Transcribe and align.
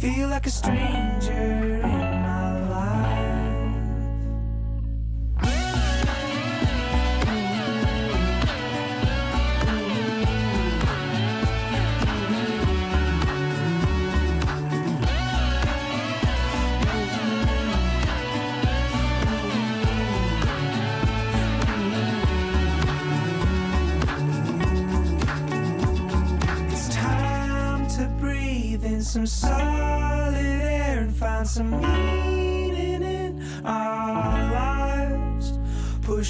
feel 0.00 0.28
like 0.28 0.46
a 0.46 0.50
stranger 0.50 1.57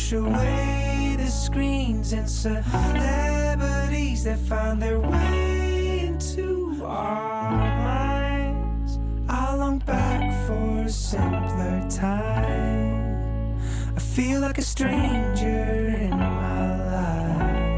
Push 0.09 0.21
away 0.21 1.17
the 1.19 1.31
screens 1.31 2.13
and 2.15 2.27
celebrities 2.31 4.25
that 4.25 4.39
find 4.39 4.81
their 4.81 4.99
way 4.99 6.01
into 6.07 6.83
our 6.83 7.51
minds. 7.51 8.99
I 9.29 9.55
long 9.55 9.83
back 9.85 10.47
for 10.47 10.85
a 10.87 10.89
simpler 10.89 11.87
time. 11.91 13.59
I 13.97 14.01
feel 14.01 14.41
like 14.41 14.57
a 14.57 14.63
stranger 14.63 15.95
in 16.01 16.11
my 16.11 16.77
life. 16.87 17.69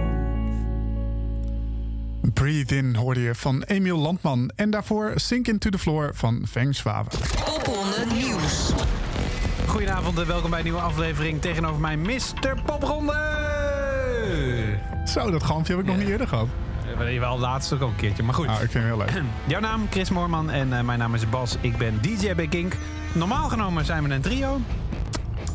Breathe 2.35 2.73
In 2.73 2.95
hoorde 2.95 3.21
je 3.21 3.35
van 3.35 3.63
Emiel 3.63 3.99
Landman. 3.99 4.51
En 4.57 4.71
daarvoor 4.71 5.13
Sink 5.15 5.49
Into 5.49 5.71
the 5.71 5.79
Floor 5.79 6.11
van 6.15 6.47
Feng 6.49 6.75
Schwaben. 6.75 7.19
Popronde 7.45 8.07
Nieuws. 8.15 8.73
Goedenavond 9.81 10.19
en 10.19 10.27
welkom 10.27 10.51
bij 10.51 10.59
een 10.59 10.65
nieuwe 10.65 10.81
aflevering. 10.81 11.41
Tegenover 11.41 11.81
mij 11.81 11.97
Mr. 11.97 12.63
Popronde. 12.65 13.19
Zo, 15.05 15.31
dat 15.31 15.43
gampje 15.43 15.73
heb 15.73 15.83
ik 15.83 15.89
nog 15.89 15.97
niet 15.97 16.09
eerder 16.09 16.29
gehad. 16.29 16.47
Uh, 17.01 17.21
wel 17.21 17.39
laatst 17.39 17.73
ook 17.73 17.81
al 17.81 17.89
een 17.89 17.97
keertje, 17.97 18.23
maar 18.23 18.35
goed. 18.35 18.47
Nou, 18.47 18.63
ik 18.63 18.71
vind 18.71 18.85
het 18.85 18.93
heel 18.93 19.05
leuk. 19.05 19.23
Jouw 19.53 19.61
naam, 19.61 19.87
Chris 19.91 20.11
Moorman 20.11 20.51
en 20.51 20.69
uh, 20.69 20.81
mijn 20.81 20.99
naam 20.99 21.15
is 21.15 21.29
Bas. 21.29 21.57
Ik 21.61 21.77
ben 21.77 21.99
DJ 22.01 22.35
bij 22.35 22.49
Kink. 22.49 22.77
Normaal 23.13 23.49
genomen 23.49 23.85
zijn 23.85 24.09
we 24.09 24.15
een 24.15 24.21
trio. 24.21 24.61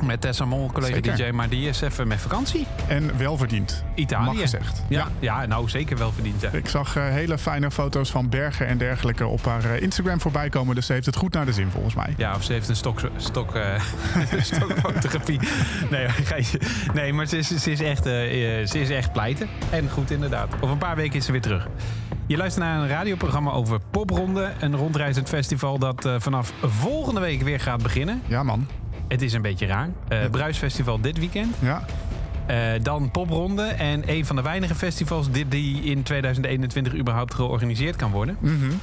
Met 0.04 0.22
Tessa 0.22 0.46
Mol, 0.46 0.72
collega 0.74 1.16
DJ, 1.16 1.30
maar 1.32 1.50
die 1.50 1.68
is 1.68 1.82
even 1.82 2.08
met 2.08 2.22
vakantie. 2.22 2.68
En 2.88 3.18
welverdiend. 3.18 3.84
Italië. 3.96 4.26
Mag 4.26 4.40
gezegd. 4.40 4.84
Ja, 4.88 4.98
ja. 5.20 5.40
ja 5.40 5.46
nou 5.46 5.70
zeker 5.70 5.98
wel 5.98 6.12
verdiend. 6.12 6.42
Ja. 6.42 6.50
Ik 6.52 6.68
zag 6.68 6.98
uh, 6.98 7.04
hele 7.04 7.38
fijne 7.38 7.72
foto's 7.72 8.12
van 8.12 8.30
bergen 8.30 8.68
en 8.68 8.78
dergelijke 8.78 9.28
op 9.28 9.46
haar 9.46 9.66
uh, 9.66 9.82
Instagram 9.82 10.22
voorbij 10.22 10.50
komen. 10.50 10.76
Dus 10.76 10.86
ze 10.86 10.94
heeft 10.94 11.06
het 11.06 11.16
goed 11.16 11.34
naar 11.34 11.46
de 11.46 11.54
zin 11.54 11.70
volgens 11.70 11.96
mij. 11.96 12.14
Ja, 12.18 12.36
of 12.36 12.44
ze 12.44 12.54
heeft 12.54 12.70
een 12.70 12.76
stok, 12.76 13.00
stok, 13.18 13.56
uh, 13.56 13.82
stokfotografie. 14.40 15.40
nee, 15.90 16.08
nee, 16.94 17.14
maar 17.14 17.26
ze 17.26 17.38
is, 17.38 17.48
ze, 17.48 17.72
is 17.72 17.82
echt, 17.82 18.04
ze 18.04 18.80
is 18.80 18.90
echt 18.90 19.12
pleiten. 19.12 19.50
En 19.70 19.90
goed 19.90 20.12
inderdaad. 20.12 20.54
Over 20.56 20.70
een 20.70 20.78
paar 20.78 20.96
weken 20.96 21.16
is 21.16 21.26
ze 21.26 21.32
weer 21.32 21.42
terug. 21.42 21.68
Je 22.28 22.38
luistert 22.38 22.66
naar 22.66 22.82
een 22.82 22.88
radioprogramma 22.88 23.52
over 23.52 23.80
Popronde. 23.92 24.52
Een 24.60 24.76
rondreizend 24.76 25.30
festival 25.30 25.80
dat 25.80 26.10
vanaf 26.18 26.54
volgende 26.62 27.20
week 27.20 27.42
weer 27.42 27.60
gaat 27.60 27.84
beginnen. 27.84 28.22
Ja 28.28 28.44
man. 28.44 28.68
Het 29.08 29.22
is 29.22 29.34
een 29.34 29.42
beetje 29.42 29.66
raar. 29.66 29.90
Uh, 30.10 30.22
ja. 30.22 30.30
Bruisfestival 30.30 31.02
dit 31.02 31.18
weekend. 31.18 31.56
Ja. 31.60 31.86
Uh, 32.50 32.84
dan 32.84 33.12
Popronde. 33.12 33.64
En 33.64 34.04
een 34.06 34.26
van 34.26 34.36
de 34.36 34.42
weinige 34.42 34.76
festivals 34.76 35.32
die, 35.32 35.48
die 35.48 35.84
in 35.84 36.04
2021 36.04 36.96
überhaupt 36.96 37.34
georganiseerd 37.34 37.96
kan 37.96 38.12
worden. 38.12 38.38
Mm 38.40 38.60
-hmm. 38.60 38.80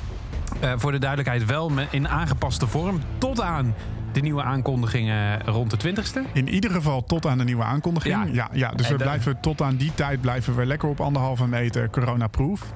uh, 0.64 0.72
voor 0.76 0.92
de 0.92 0.98
duidelijkheid 0.98 1.44
wel 1.44 1.70
in 1.90 2.08
aangepaste 2.08 2.66
vorm. 2.66 3.00
Tot 3.18 3.40
aan 3.40 3.74
de 4.12 4.20
nieuwe 4.20 4.42
aankondigingen 4.42 5.44
rond 5.44 5.80
de 5.80 5.94
20ste. 5.94 6.32
In 6.32 6.48
ieder 6.48 6.70
geval 6.70 7.04
tot 7.04 7.26
aan 7.26 7.38
de 7.38 7.44
nieuwe 7.44 7.62
aankondiging. 7.62 8.14
Ja, 8.14 8.26
ja, 8.32 8.48
ja 8.52 8.70
dus 8.70 8.86
en 8.86 8.92
we 8.92 9.02
blijven 9.02 9.40
tot 9.40 9.62
aan 9.62 9.76
die 9.76 9.92
tijd 9.94 10.20
blijven 10.20 10.56
we 10.56 10.66
lekker 10.66 10.88
op 10.88 11.00
anderhalve 11.00 11.46
meter 11.46 11.90
corona-proof. 11.90 12.74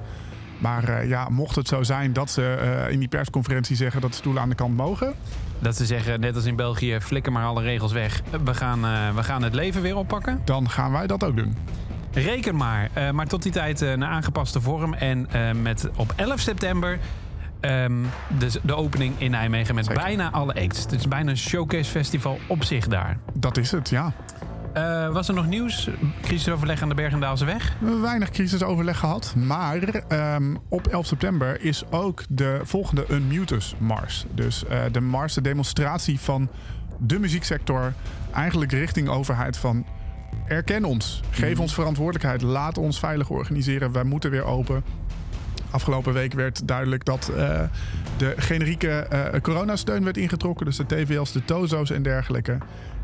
Maar 0.57 0.89
uh, 0.89 1.09
ja, 1.09 1.29
mocht 1.29 1.55
het 1.55 1.67
zo 1.67 1.83
zijn 1.83 2.13
dat 2.13 2.31
ze 2.31 2.57
uh, 2.87 2.91
in 2.91 2.99
die 2.99 3.07
persconferentie 3.07 3.75
zeggen 3.75 4.01
dat 4.01 4.15
stoelen 4.15 4.41
aan 4.41 4.49
de 4.49 4.55
kant 4.55 4.75
mogen. 4.75 5.13
Dat 5.59 5.75
ze 5.75 5.85
zeggen, 5.85 6.19
net 6.19 6.35
als 6.35 6.45
in 6.45 6.55
België, 6.55 6.97
flikker 7.01 7.31
maar 7.31 7.45
alle 7.45 7.61
regels 7.61 7.91
weg. 7.91 8.21
We 8.43 8.53
gaan, 8.53 8.85
uh, 8.85 9.15
we 9.15 9.23
gaan 9.23 9.43
het 9.43 9.53
leven 9.53 9.81
weer 9.81 9.95
oppakken. 9.95 10.41
Dan 10.45 10.69
gaan 10.69 10.91
wij 10.91 11.07
dat 11.07 11.23
ook 11.23 11.35
doen. 11.35 11.55
Reken 12.11 12.55
maar. 12.55 12.89
maar 13.13 13.27
tot 13.27 13.43
die 13.43 13.51
tijd 13.51 13.81
een 13.81 14.05
aangepaste 14.05 14.61
vorm. 14.61 14.93
En 14.93 15.27
met 15.61 15.89
op 15.95 16.13
11 16.15 16.39
september 16.39 16.99
um, 17.61 18.05
de, 18.37 18.59
de 18.63 18.75
opening 18.75 19.13
in 19.17 19.31
Nijmegen 19.31 19.75
met 19.75 19.85
Zeker. 19.85 20.03
bijna 20.03 20.31
alle 20.31 20.53
acts. 20.53 20.81
Het 20.81 20.91
is 20.91 21.07
bijna 21.07 21.29
een 21.29 21.37
showcase 21.37 21.91
festival 21.91 22.39
op 22.47 22.63
zich 22.63 22.87
daar. 22.87 23.17
Dat 23.33 23.57
is 23.57 23.71
het, 23.71 23.89
ja. 23.89 24.13
Uh, 24.77 25.13
was 25.13 25.27
er 25.27 25.33
nog 25.33 25.47
nieuws? 25.47 25.89
Crisisoverleg 26.21 26.81
aan 26.81 26.89
de 26.89 26.95
Bergendaalse 26.95 27.45
weg? 27.45 27.75
Weinig 28.01 28.29
crisisoverleg 28.29 28.99
gehad. 28.99 29.33
Maar 29.35 30.03
um, 30.35 30.57
op 30.69 30.87
11 30.87 31.05
september 31.05 31.61
is 31.61 31.83
ook 31.91 32.23
de 32.29 32.59
volgende 32.63 33.05
Unmutus 33.09 33.75
Mars. 33.77 34.25
Dus 34.33 34.63
uh, 34.69 34.81
de 34.91 34.99
Mars, 34.99 35.33
de 35.33 35.41
demonstratie 35.41 36.19
van 36.19 36.49
de 36.99 37.19
muzieksector. 37.19 37.93
Eigenlijk 38.33 38.71
richting 38.71 39.09
overheid 39.09 39.57
van... 39.57 39.85
Erken 40.47 40.85
ons. 40.85 41.21
Geef 41.29 41.55
mm. 41.55 41.61
ons 41.61 41.73
verantwoordelijkheid. 41.73 42.41
Laat 42.41 42.77
ons 42.77 42.99
veilig 42.99 43.29
organiseren. 43.29 43.91
Wij 43.91 44.03
moeten 44.03 44.31
weer 44.31 44.43
open. 44.43 44.83
Afgelopen 45.69 46.13
week 46.13 46.33
werd 46.33 46.67
duidelijk 46.67 47.05
dat 47.05 47.31
uh, 47.31 47.61
de 48.17 48.33
generieke 48.37 49.07
uh, 49.13 49.41
coronasteun 49.41 50.03
werd 50.03 50.17
ingetrokken. 50.17 50.65
Dus 50.65 50.77
de 50.77 50.85
TVL's, 50.85 51.31
de 51.31 51.45
TOZO's 51.45 51.91
en 51.91 52.03
dergelijke. 52.03 52.57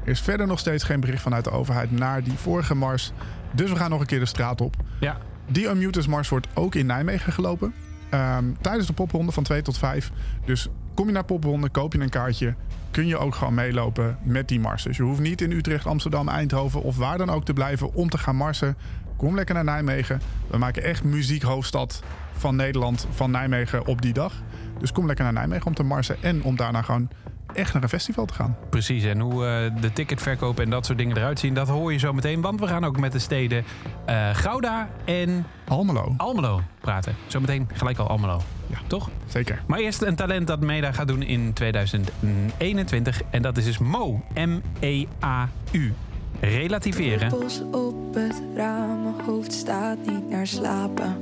Er 0.04 0.10
is 0.10 0.22
verder 0.22 0.48
nog 0.48 0.60
steeds 0.60 0.84
geen 0.84 1.00
bericht 1.00 1.22
vanuit 1.22 1.44
de 1.44 1.52
overheid 1.52 1.92
naar 1.92 2.24
die 2.24 2.34
vorige 2.34 2.76
mars. 2.76 3.12
Dus 3.52 3.70
we 3.70 3.76
gaan 3.76 3.90
nog 3.90 4.00
een 4.00 4.06
keer 4.06 4.20
de 4.20 4.26
straat 4.26 4.62
op. 4.62 4.76
Ja. 5.00 5.18
Die 5.48 5.68
Unmutus 5.68 6.08
Mars 6.08 6.30
wordt 6.30 6.48
ook 6.54 6.76
in 6.76 6.86
Nijmegen 6.86 7.34
gelopen. 7.34 7.74
Um, 8.14 8.58
tijdens 8.62 8.88
de 8.88 8.94
popronde 8.94 9.32
van 9.32 9.44
2 9.44 9.62
tot 9.62 9.78
5. 9.78 10.12
Dus 10.46 10.68
kom 10.94 11.08
je 11.08 11.14
naar 11.14 11.26
popronde, 11.26 11.70
koop 11.70 11.94
je 11.94 12.00
een 12.00 12.10
kaartje. 12.10 12.56
Kun 12.92 13.08
je 13.08 13.18
ook 13.18 13.36
gewoon 13.36 13.54
meelopen 13.54 14.18
met 14.24 14.48
die 14.48 14.60
mars. 14.60 14.84
Dus 14.84 14.98
je 14.98 15.04
hoeft 15.04 15.20
niet 15.20 15.42
in 15.42 15.52
Utrecht, 15.52 15.86
Amsterdam, 15.86 16.28
Eindhoven 16.28 16.82
of 16.82 16.98
waar 16.98 17.18
dan 17.18 17.30
ook 17.30 17.46
te 17.46 17.54
blijven 17.54 17.94
om 17.94 18.10
te 18.10 18.18
gaan 18.18 18.36
marsen. 18.36 18.78
Kom 19.18 19.36
lekker 19.36 19.56
naar 19.56 19.64
Nijmegen. 19.64 20.22
We 20.48 20.58
maken 20.58 20.84
echt 20.84 21.04
muziekhoofdstad 21.04 22.04
van 22.38 22.56
Nederland, 22.56 23.08
van 23.12 23.32
Nijmegen 23.32 23.86
op 23.88 24.02
die 24.02 24.14
dag. 24.14 24.34
Dus 24.80 24.92
kom 24.92 25.06
lekker 25.06 25.24
naar 25.24 25.34
Nijmegen 25.34 25.66
om 25.66 25.74
te 25.74 25.84
marsen 25.84 26.18
en 26.22 26.44
om 26.44 26.56
daarna 26.56 26.82
gewoon 26.82 27.10
echt 27.54 27.74
naar 27.74 27.84
een 27.84 27.90
festival 27.90 28.26
te 28.26 28.34
gaan. 28.34 28.58
Precies, 28.70 29.04
en 29.04 29.20
hoe 29.20 29.34
uh, 29.74 29.82
de 29.82 29.94
ticketverkoop 29.94 30.60
en 30.60 30.70
dat 30.70 30.86
soort 30.86 30.98
dingen 30.98 31.18
eruit 31.18 31.40
zien, 31.40 31.54
dat 31.54 31.68
hoor 31.68 31.92
je 31.92 32.00
zo 32.00 32.14
meteen. 32.14 32.42
Want 32.42 32.60
we 32.60 32.68
gaan 32.68 32.86
ook 32.86 33.00
met 33.00 33.12
de 33.12 33.20
steden 33.20 33.64
uh, 34.10 34.30
Gouda 34.36 34.90
en 35.06 35.46
Almelo. 35.68 36.14
Almelo 36.18 36.62
praten. 36.82 37.16
Zometeen 37.28 37.70
gelijk 37.74 37.98
al 37.98 38.08
Almelo. 38.08 38.42
Ja, 38.68 38.78
toch? 38.88 39.10
Zeker. 39.28 39.64
Maar 39.68 39.80
eerst 39.80 40.02
een 40.02 40.16
talent 40.16 40.48
dat 40.48 40.60
Meda 40.60 40.92
gaat 40.92 41.08
doen 41.08 41.22
in 41.22 41.54
2021. 41.54 43.22
En 43.30 43.42
dat 43.42 43.58
is 43.58 43.66
dus 43.66 43.78
Mo. 43.78 44.24
M-E-A-U. 44.34 45.94
Relativeren. 46.40 47.30
Druppels 47.30 47.62
op 47.72 48.14
het 48.14 48.42
raam, 48.56 49.04
mijn 49.04 49.26
hoofd 49.26 49.54
staat 49.54 49.98
niet 50.06 50.30
naar 50.30 50.48
slapen. 50.48 51.16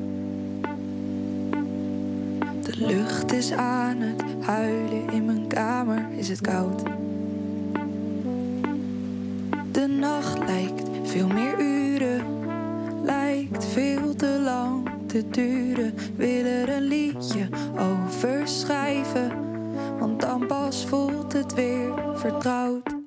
De 2.62 2.74
lucht 2.78 3.34
is 3.34 3.52
aan 3.52 3.98
het 3.98 4.24
huilen, 4.40 5.10
in 5.10 5.26
mijn 5.26 5.48
kamer 5.48 6.06
is 6.16 6.30
het 6.30 6.42
koud. 6.42 6.84
De 9.72 9.88
nacht 9.88 10.40
lijkt 10.46 10.90
veel 11.04 11.28
meer 11.28 11.60
uren, 11.60 12.22
lijkt 13.04 13.66
veel 13.66 14.16
te 14.16 14.40
lang 14.44 14.90
te 15.08 15.30
duren. 15.30 15.94
Wil 16.16 16.46
er 16.46 16.70
een 16.70 16.88
liedje 16.88 17.50
over 17.80 18.48
schrijven, 18.48 19.32
want 20.00 20.22
dan 20.22 20.48
pas 20.48 20.86
voelt 20.86 21.34
het 21.34 21.54
weer 21.54 21.94
vertrouwd. 22.16 23.01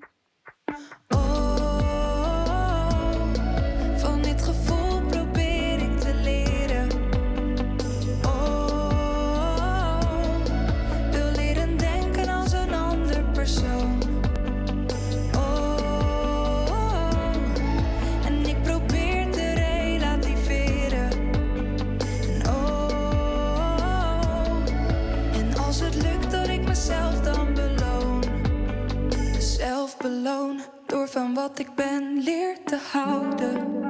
Door 30.87 31.08
van 31.08 31.34
wat 31.34 31.58
ik 31.58 31.75
ben 31.75 32.23
leer 32.23 32.56
te 32.64 32.78
houden. 32.92 33.82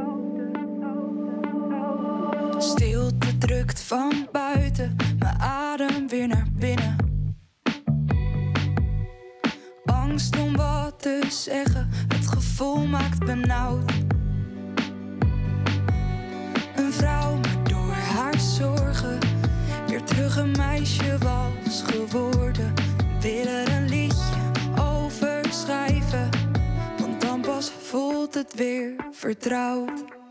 Stilte 2.58 3.38
drukt 3.38 3.80
van 3.80 4.28
buiten, 4.32 4.96
mijn 5.18 5.40
adem 5.40 6.08
weer 6.08 6.28
naar 6.28 6.46
binnen. 6.52 6.96
Angst 9.84 10.38
om 10.38 10.56
wat 10.56 11.02
te 11.02 11.20
zeggen, 11.28 11.88
het 12.08 12.26
gevoel 12.26 12.86
maakt 12.86 13.24
benauwd. 13.24 13.92
Een 16.76 16.92
vrouw, 16.92 17.32
maar 17.34 17.68
door 17.68 17.92
haar 17.92 18.38
zorgen 18.38 19.18
weer 19.86 20.02
terug 20.02 20.36
een 20.36 20.54
meisje 20.58 21.18
was 21.18 21.82
geworden. 21.82 22.74
Wil 23.20 23.73
het 28.34 28.54
weer 28.54 28.94
vertrouwd. 29.10 30.23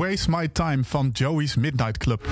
Waste 0.00 0.30
My 0.30 0.48
Time 0.48 0.84
van 0.84 1.10
Joey's 1.12 1.56
Midnight 1.56 1.98
Club. 1.98 2.26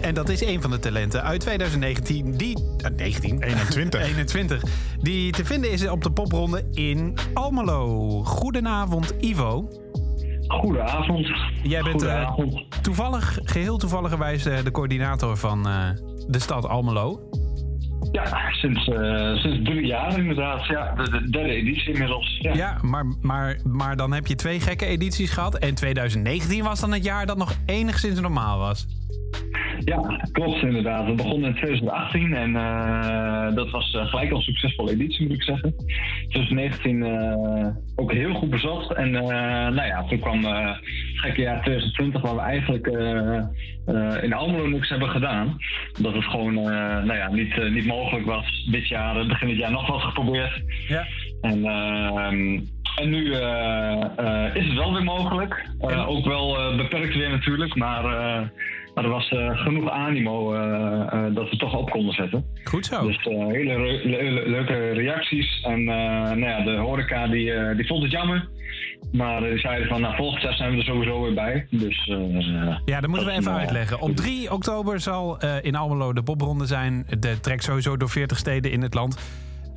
En 0.00 0.14
dat 0.14 0.28
is 0.28 0.40
een 0.40 0.62
van 0.62 0.70
de 0.70 0.78
talenten 0.78 1.22
uit 1.22 1.40
2019, 1.40 2.36
die... 2.36 2.58
eh, 2.78 2.90
19? 2.90 3.42
21. 3.42 4.00
21. 4.02 4.62
Die 5.00 5.32
te 5.32 5.44
vinden 5.44 5.70
is 5.70 5.88
op 5.88 6.02
de 6.02 6.10
popronde 6.10 6.68
in 6.72 7.14
Almelo. 7.34 8.08
Goedenavond, 8.24 9.14
Ivo. 9.20 9.68
Goedenavond. 10.46 11.26
Jij 11.62 11.82
bent 11.82 12.02
eh, 12.02 12.38
toevallig, 12.82 13.38
geheel 13.42 13.76
toevalligerwijs 13.76 14.46
eh, 14.46 14.64
de 14.64 14.70
coördinator 14.70 15.36
van 15.36 15.68
eh, 15.68 15.88
de 16.28 16.38
stad 16.38 16.66
Almelo. 16.68 17.28
Ja, 18.12 18.50
sinds, 18.50 18.88
eh, 18.88 19.34
sinds 19.34 19.68
drie 19.70 19.86
jaar 19.86 20.18
inderdaad. 20.18 20.66
Ja, 20.66 20.94
de, 20.94 21.10
de 21.10 21.30
derde 21.30 21.52
editie 21.52 21.92
inmiddels. 21.92 22.38
Ja, 22.40 22.54
Ja, 22.54 22.78
maar, 22.82 23.06
maar, 23.22 23.58
maar 23.64 23.96
dan 23.96 24.12
heb 24.12 24.26
je 24.26 24.34
twee 24.34 24.60
gekke 24.60 24.86
edities 24.86 25.30
gehad. 25.30 25.58
En 25.58 25.74
2019 25.74 26.62
was 26.62 26.80
dan 26.80 26.92
het 26.92 27.04
jaar 27.04 27.26
dat 27.26 27.36
nog 27.36 27.54
enigszins 27.66 28.20
normaal 28.20 28.58
was. 28.58 28.86
Ja, 29.88 30.28
klopt 30.32 30.62
inderdaad. 30.62 31.06
We 31.06 31.14
begonnen 31.14 31.48
in 31.48 31.54
2018 31.54 32.34
en 32.34 32.56
eh, 32.56 33.54
dat 33.54 33.70
was 33.70 33.94
eh, 33.94 34.06
gelijk 34.06 34.30
al 34.30 34.36
een 34.36 34.42
succesvolle 34.42 34.90
editie 34.90 35.26
moet 35.26 35.36
ik 35.36 35.42
zeggen. 35.42 35.74
2019 36.28 37.02
eh, 37.02 37.66
ook 37.96 38.12
heel 38.12 38.34
goed 38.34 38.50
bezat 38.50 38.94
en 38.94 39.10
nou 39.10 39.86
ja, 39.86 40.04
toen 40.04 40.18
kwam 40.18 40.44
het 40.44 40.78
gekke 41.14 41.40
jaar 41.40 41.62
2020 41.62 42.22
waar 42.22 42.34
we 42.34 42.40
eigenlijk 42.40 42.86
in 44.22 44.32
Almelo 44.32 44.66
niks 44.66 44.88
hebben 44.88 45.08
gedaan. 45.08 45.56
Omdat 45.96 46.14
het 46.14 46.24
gewoon 46.24 46.54
nou 46.54 47.14
ja, 47.14 47.30
niet, 47.32 47.70
niet 47.70 47.86
mogelijk 47.86 48.26
was 48.26 48.68
dit 48.70 48.88
jaar, 48.88 49.26
begin 49.26 49.48
dit 49.48 49.56
jaar 49.56 49.70
nog 49.70 49.86
wat 49.86 50.02
geprobeerd. 50.02 50.62
Ja. 50.88 51.06
En 51.40 51.64
ehm, 51.64 52.60
En 52.96 53.10
nu 53.10 53.30
is 54.54 54.66
het 54.66 54.74
wel 54.74 54.92
weer 54.92 55.04
mogelijk. 55.04 55.68
Ook 56.06 56.24
wel 56.24 56.76
beperkt 56.76 57.14
weer 57.14 57.30
natuurlijk, 57.30 57.74
maar, 57.74 58.04
maar 58.98 59.06
er 59.06 59.12
was 59.12 59.28
eh, 59.28 59.58
genoeg 59.58 59.90
animo 59.90 60.54
eh, 60.54 61.00
eh, 61.12 61.34
dat 61.34 61.50
we 61.50 61.56
toch 61.56 61.74
op 61.74 61.90
konden 61.90 62.14
zetten. 62.14 62.44
Goed 62.64 62.86
zo. 62.86 63.06
Dus 63.06 63.18
hele 63.24 63.74
re- 63.74 64.00
le- 64.04 64.42
leuke 64.46 64.90
reacties. 64.92 65.60
En 65.60 65.84
nou 65.84 66.40
ja, 66.40 66.60
de 66.64 66.76
horeca 66.76 67.26
die, 67.26 67.74
die 67.74 67.86
vond 67.86 68.02
het 68.02 68.12
jammer. 68.12 68.48
Maar 69.12 69.40
die 69.40 69.58
zeiden 69.58 69.88
van, 69.88 70.00
nou, 70.00 70.16
volgend 70.16 70.42
jaar 70.42 70.52
zijn 70.54 70.70
we 70.70 70.76
er 70.76 70.84
sowieso 70.84 71.22
weer 71.22 71.34
bij. 71.34 71.66
Dus 71.70 72.04
Ja, 72.84 73.00
dat 73.00 73.10
moeten 73.10 73.26
we 73.26 73.32
even 73.32 73.52
uitleggen. 73.52 74.00
Op 74.00 74.16
3 74.16 74.52
oktober 74.52 75.00
zal 75.00 75.38
in 75.62 75.74
Almelo 75.74 76.12
de 76.12 76.22
popronde 76.22 76.66
zijn. 76.66 77.06
De 77.20 77.40
trek 77.40 77.62
sowieso 77.62 77.96
door 77.96 78.10
40 78.10 78.38
steden 78.38 78.70
in 78.70 78.82
het 78.82 78.94
land. 78.94 79.18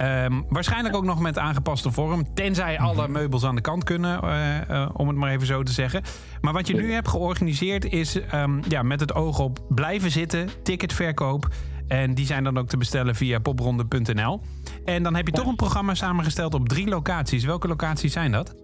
Ehm, 0.01 0.41
waarschijnlijk 0.49 0.95
ook 0.95 1.05
nog 1.05 1.19
met 1.19 1.37
aangepaste 1.37 1.91
vorm. 1.91 2.33
Tenzij 2.33 2.79
alle 2.79 3.07
meubels 3.07 3.45
aan 3.45 3.55
de 3.55 3.61
kant 3.61 3.83
kunnen, 3.83 4.21
eh, 4.21 4.69
eh, 4.69 4.89
om 4.93 5.07
het 5.07 5.17
maar 5.17 5.31
even 5.31 5.47
zo 5.47 5.63
te 5.63 5.71
zeggen. 5.71 6.01
Maar 6.41 6.53
wat 6.53 6.67
je 6.67 6.73
nu 6.73 6.93
hebt 6.93 7.07
georganiseerd 7.07 7.85
is 7.85 8.21
ehm, 8.21 8.59
ja, 8.67 8.81
met 8.83 8.99
het 8.99 9.13
oog 9.15 9.39
op 9.39 9.59
blijven 9.69 10.11
zitten, 10.11 10.47
ticketverkoop. 10.63 11.47
En 11.87 12.13
die 12.13 12.25
zijn 12.25 12.43
dan 12.43 12.57
ook 12.57 12.67
te 12.67 12.77
bestellen 12.77 13.15
via 13.15 13.39
popronde.nl. 13.39 14.41
En 14.85 15.03
dan 15.03 15.15
heb 15.15 15.25
je 15.27 15.33
toch 15.33 15.47
een 15.47 15.55
programma 15.55 15.93
samengesteld 15.93 16.53
op 16.53 16.69
drie 16.69 16.87
locaties. 16.87 17.45
Welke 17.45 17.67
locaties 17.67 18.13
zijn 18.13 18.31
dat? 18.31 18.55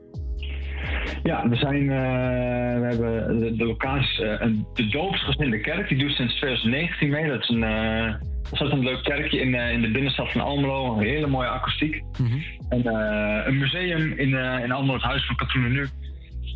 Ja, 1.24 1.50
we 1.50 1.56
zijn, 1.56 1.82
eh, 1.82 2.80
we 2.82 2.88
hebben 2.90 3.40
de, 3.40 3.56
de 3.56 3.66
locatie, 3.66 4.24
een- 4.26 4.66
de 4.74 4.88
doopsgezinde 4.88 5.60
kerk, 5.62 5.88
die 5.90 5.98
doet 5.98 6.12
sinds 6.12 6.36
2019 6.36 7.10
mee. 7.10 7.28
Dat 7.30 7.42
is 7.42 7.50
een 7.50 7.64
uh, 7.64 8.14
ontzettend 8.50 8.84
leuk 8.84 9.04
kerkje 9.04 9.40
in, 9.42 9.56
eh, 9.56 9.72
in 9.72 9.82
de 9.82 9.92
binnenstad 9.92 10.32
van 10.32 10.42
Almelo, 10.42 10.94
een 10.98 11.04
hele 11.06 11.28
mooie 11.28 11.48
akoestiek. 11.48 12.02
En 12.70 12.86
eh, 12.86 13.46
een 13.48 13.58
museum 13.58 14.14
in, 14.18 14.34
eh, 14.36 14.64
in 14.64 14.72
Almelo, 14.72 14.94
het 14.94 15.04
Huis 15.04 15.26
van 15.26 15.36
Katoenen 15.36 15.72
Nu. 15.72 15.88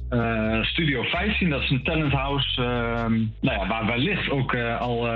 Eh, 0.10 0.64
Studio 0.64 1.04
15, 1.04 1.50
dat 1.50 1.62
is 1.62 1.70
een 1.70 1.84
talent 1.84 2.12
house, 2.14 2.62
ehm, 2.62 3.14
nou 3.42 3.60
ja, 3.60 3.68
waar 3.68 3.86
wellicht 3.86 4.30
ook 4.30 4.56
al 4.56 5.08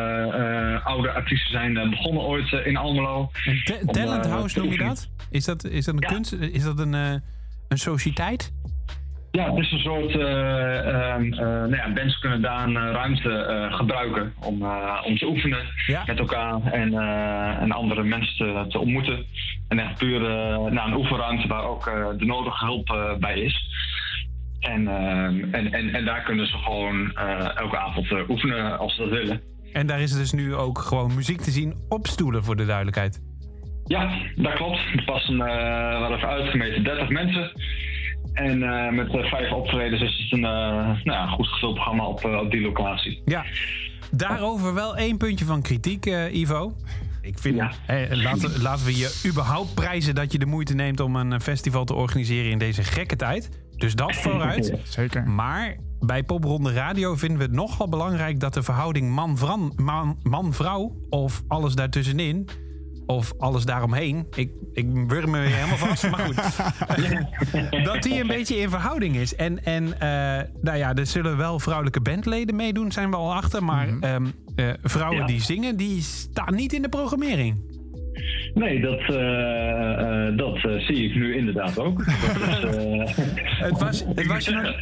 oude 0.84 1.12
artiesten 1.12 1.52
zijn 1.52 1.90
begonnen 1.90 2.24
ooit 2.24 2.52
in 2.66 2.78
Almelo. 2.78 3.30
Een 3.46 3.62
ta- 3.64 3.74
Om, 3.82 3.92
talent 3.92 4.26
house 4.26 4.54
te 4.56 4.60
noem 4.62 4.72
je 4.72 4.78
dat? 4.78 5.10
Is 5.32 5.46
dat, 5.46 5.64
is 5.64 5.86
dat 5.86 5.94
een 5.96 6.02
Ja. 6.02 6.14
kunst? 6.14 6.32
Is 6.34 6.64
dat 6.64 6.80
een, 6.80 6.94
een 6.94 7.22
sociëteit? 7.78 8.54
Ja, 9.36 9.54
het 9.54 9.64
is 9.66 9.72
een 9.72 9.80
soort. 9.80 10.16
eh, 10.16 10.78
ehm, 10.80 11.34
eh, 11.34 11.40
nou 11.40 11.76
ja, 11.76 11.88
mensen 11.88 12.20
kunnen 12.22 12.42
daar 12.42 12.64
een 12.68 12.76
eh, 12.78 12.92
ruimte 12.92 13.68
gebruiken 13.72 14.34
om, 14.40 14.66
om 15.06 15.18
te 15.18 15.28
oefenen 15.28 15.60
Ja. 15.88 16.04
met 16.06 16.20
elkaar 16.20 16.62
en, 16.72 16.94
en 17.60 17.72
andere 17.72 18.04
mensen 18.04 18.36
te, 18.38 18.66
te 18.70 18.80
ontmoeten. 18.80 19.26
En 19.68 19.80
echt 19.80 19.98
puur 19.98 20.20
nou, 20.20 20.80
een 20.92 20.94
oefenruimte 20.98 21.48
waar 21.48 21.64
ook 21.64 21.86
de 22.18 22.26
nodige 22.26 22.66
hulp 22.66 23.16
bij 23.20 23.40
is. 23.40 23.64
En, 24.60 24.88
ehm, 24.88 25.54
en, 25.54 25.72
en, 25.72 25.94
en 25.94 26.06
daar 26.06 26.24
kunnen 26.24 26.48
ze 26.48 26.58
gewoon 26.58 27.14
elke 27.56 27.78
avond 27.78 28.30
oefenen 28.30 28.78
als 28.80 28.96
ze 28.96 29.02
dat 29.02 29.10
willen. 29.12 29.42
En 29.74 29.88
daar 29.88 30.00
is 30.02 30.12
dus 30.12 30.32
nu 30.32 30.56
ook 30.56 30.80
gewoon 30.80 31.16
muziek 31.16 31.42
te 31.42 31.52
zien 31.52 31.74
op 31.90 32.08
stoelen, 32.08 32.44
voor 32.44 32.56
de 32.56 32.66
duidelijkheid. 32.66 33.22
Ja, 33.86 34.10
dat 34.36 34.54
klopt. 34.54 34.80
Er 34.96 35.04
passen, 35.06 35.34
eh 35.42 35.46
we 35.90 35.98
hadden 36.00 36.18
even 36.18 36.30
uitgemeten, 36.30 36.84
30 36.84 37.10
mensen. 37.10 37.52
En 38.34 38.64
eh, 38.64 38.92
met 38.92 39.08
eh, 39.16 39.24
vijf 39.24 39.52
optredens 39.52 40.02
is 40.02 40.20
het 40.24 40.32
een 40.32 40.46
eh, 40.46 41.04
nou 41.04 41.30
goed 41.30 41.48
gevuld 41.48 41.74
programma 41.74 42.06
op, 42.06 42.24
op 42.26 42.52
die 42.52 42.62
locatie. 42.62 43.22
Ja, 43.26 43.46
daarover 44.12 44.74
wel 44.74 44.98
één 44.98 45.18
puntje 45.18 45.46
van 45.46 45.62
kritiek, 45.62 46.06
eh, 46.06 46.34
Ivo. 46.36 46.76
Ik 47.22 47.40
vind, 47.40 47.56
Ja. 47.56 47.72
hè, 47.82 48.16
laten, 48.16 48.62
laten 48.62 48.86
we 48.86 48.98
je 48.98 49.22
überhaupt 49.28 49.74
prijzen 49.74 50.16
dat 50.16 50.32
je 50.32 50.38
de 50.40 50.46
moeite 50.46 50.74
neemt 50.76 51.00
om 51.00 51.16
een 51.16 51.42
festival 51.42 51.86
te 51.86 51.94
organiseren 51.94 52.52
in 52.52 52.58
deze 52.58 52.84
gekke 52.84 53.16
tijd. 53.16 53.50
Dus 53.78 53.96
dat 53.96 54.16
vooruit. 54.26 54.74
Zeker. 54.84 55.28
Maar 55.30 55.76
bij 56.00 56.24
Popronde 56.24 56.74
Radio 56.74 57.16
vinden 57.16 57.38
we 57.38 57.44
het 57.44 57.54
nogal 57.54 57.90
belangrijk 57.90 58.40
dat 58.40 58.54
de 58.54 58.64
verhouding 58.64 59.10
man-vrouw 59.12 59.72
man, 59.76 60.20
man-vrouw 60.24 60.96
of 61.10 61.44
alles 61.48 61.74
daartussenin 61.76 62.50
of 63.06 63.34
alles 63.38 63.66
daaromheen. 63.66 64.28
Ik, 64.36 64.52
ik 64.74 64.88
wurm 65.08 65.32
me 65.32 65.40
weer 65.40 65.56
helemaal 65.56 65.78
vast, 65.78 66.10
maar 66.10 66.20
goed. 66.20 66.36
dat 67.86 68.04
die 68.04 68.20
een 68.22 68.28
beetje 68.28 68.58
in 68.58 68.70
verhouding 68.70 69.16
is. 69.16 69.36
En, 69.36 69.64
en 69.66 70.00
eh, 70.00 70.48
nou 70.62 70.78
ja, 70.78 70.94
er 70.96 71.06
zullen 71.06 71.38
wel 71.38 71.60
vrouwelijke 71.60 72.02
bandleden 72.02 72.56
meedoen, 72.56 72.92
zijn 72.92 73.10
we 73.10 73.16
al 73.16 73.34
achter. 73.34 73.64
Maar 73.64 73.88
ehm, 74.00 74.26
eh, 74.56 74.70
vrouwen 74.84 75.20
Ja. 75.20 75.26
die 75.26 75.42
zingen, 75.42 75.78
die 75.78 76.02
staan 76.02 76.56
niet 76.56 76.74
in 76.74 76.82
de 76.82 76.90
programmering. 76.90 77.58
Nee, 78.56 78.82
dat, 78.82 79.00
eh, 79.00 80.28
eh, 80.28 80.38
dat 80.38 80.56
eh, 80.56 80.80
zie 80.80 81.10
ik 81.10 81.16
nu 81.16 81.36
inderdaad 81.38 81.80
ook. 81.80 82.06
Dat 82.06 82.48
is, 82.48 82.76
eh, 82.76 83.18
Het 83.60 83.80
was, 83.80 84.04
het 84.16 84.26
was 84.28 84.46
je 84.46 84.52
nog- 84.52 84.74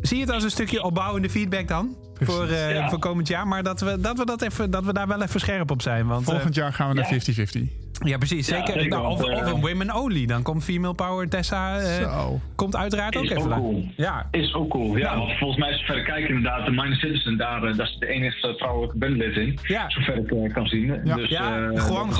zie 0.00 0.16
je 0.18 0.24
het 0.24 0.32
als 0.32 0.42
een 0.44 0.50
stukje 0.50 0.82
opbouwende 0.82 1.30
feedback 1.30 1.68
dan? 1.68 1.96
Voor, 2.20 2.46
eh, 2.48 2.72
Ja. 2.74 2.88
voor 2.88 2.98
komend 2.98 3.28
jaar. 3.28 3.46
Maar 3.48 3.62
dat 3.62 3.80
we, 3.80 4.00
dat, 4.00 4.18
we 4.18 4.24
dat, 4.26 4.42
even, 4.42 4.70
dat 4.70 4.84
we 4.84 4.92
daar 4.92 5.06
wel 5.08 5.22
even 5.22 5.40
scherp 5.40 5.70
op 5.70 5.82
zijn. 5.82 6.06
Want, 6.06 6.24
Volgend 6.24 6.54
jaar 6.54 6.72
gaan 6.72 6.88
we 6.88 6.94
naar 6.94 7.04
50-50. 7.06 7.62
ja, 8.04 8.16
precies. 8.18 8.48
Ja, 8.48 8.66
Zeker. 8.66 8.88
nou, 8.88 9.06
of, 9.06 9.22
of 9.22 9.52
een 9.52 9.60
women 9.60 9.94
only. 9.94 10.26
Dan 10.26 10.42
komt 10.42 10.64
Female 10.64 10.94
Power 10.94 11.28
Tessa. 11.28 11.78
eh, 11.78 12.26
komt 12.54 12.76
uiteraard 12.76 13.16
ook 13.16 13.22
Is 13.24 13.30
even 13.30 13.42
ook 13.42 13.48
lang. 13.48 13.62
cool. 13.62 13.84
Ja. 13.96 14.28
is 14.30 14.54
ook 14.54 14.70
cool. 14.70 14.96
Ja, 14.96 15.04
Nou. 15.14 15.18
want 15.26 15.38
volgens 15.38 15.60
mij 15.60 15.70
is 15.70 15.80
verder 15.80 16.04
kijken 16.04 16.28
inderdaad 16.34 16.64
de 16.66 16.70
Minor 16.70 16.94
Citizen. 16.96 17.36
Daar, 17.36 17.60
daar 17.60 17.86
is 17.86 17.96
de 17.98 18.06
enige 18.06 18.54
vrouwelijke 18.56 18.98
bandlid 18.98 19.36
in. 19.36 19.58
Ja. 19.66 19.90
Zover 19.90 20.44
ik 20.44 20.52
kan 20.52 20.66
zien. 20.66 21.00
Ja. 21.04 21.14
Dus, 21.16 21.28
Ja, 21.28 21.70
eh, 21.70 21.80
gewoon, 21.82 22.12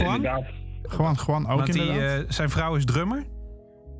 gewoon. 0.93 1.19
Gewoon, 1.19 1.49
ook 1.49 1.59
Want 1.59 1.73
die, 1.73 1.87
inderdaad. 1.87 2.19
eh, 2.25 2.25
zijn 2.29 2.51
vrouw 2.51 2.75
is 2.75 2.85
drummer. 2.85 3.25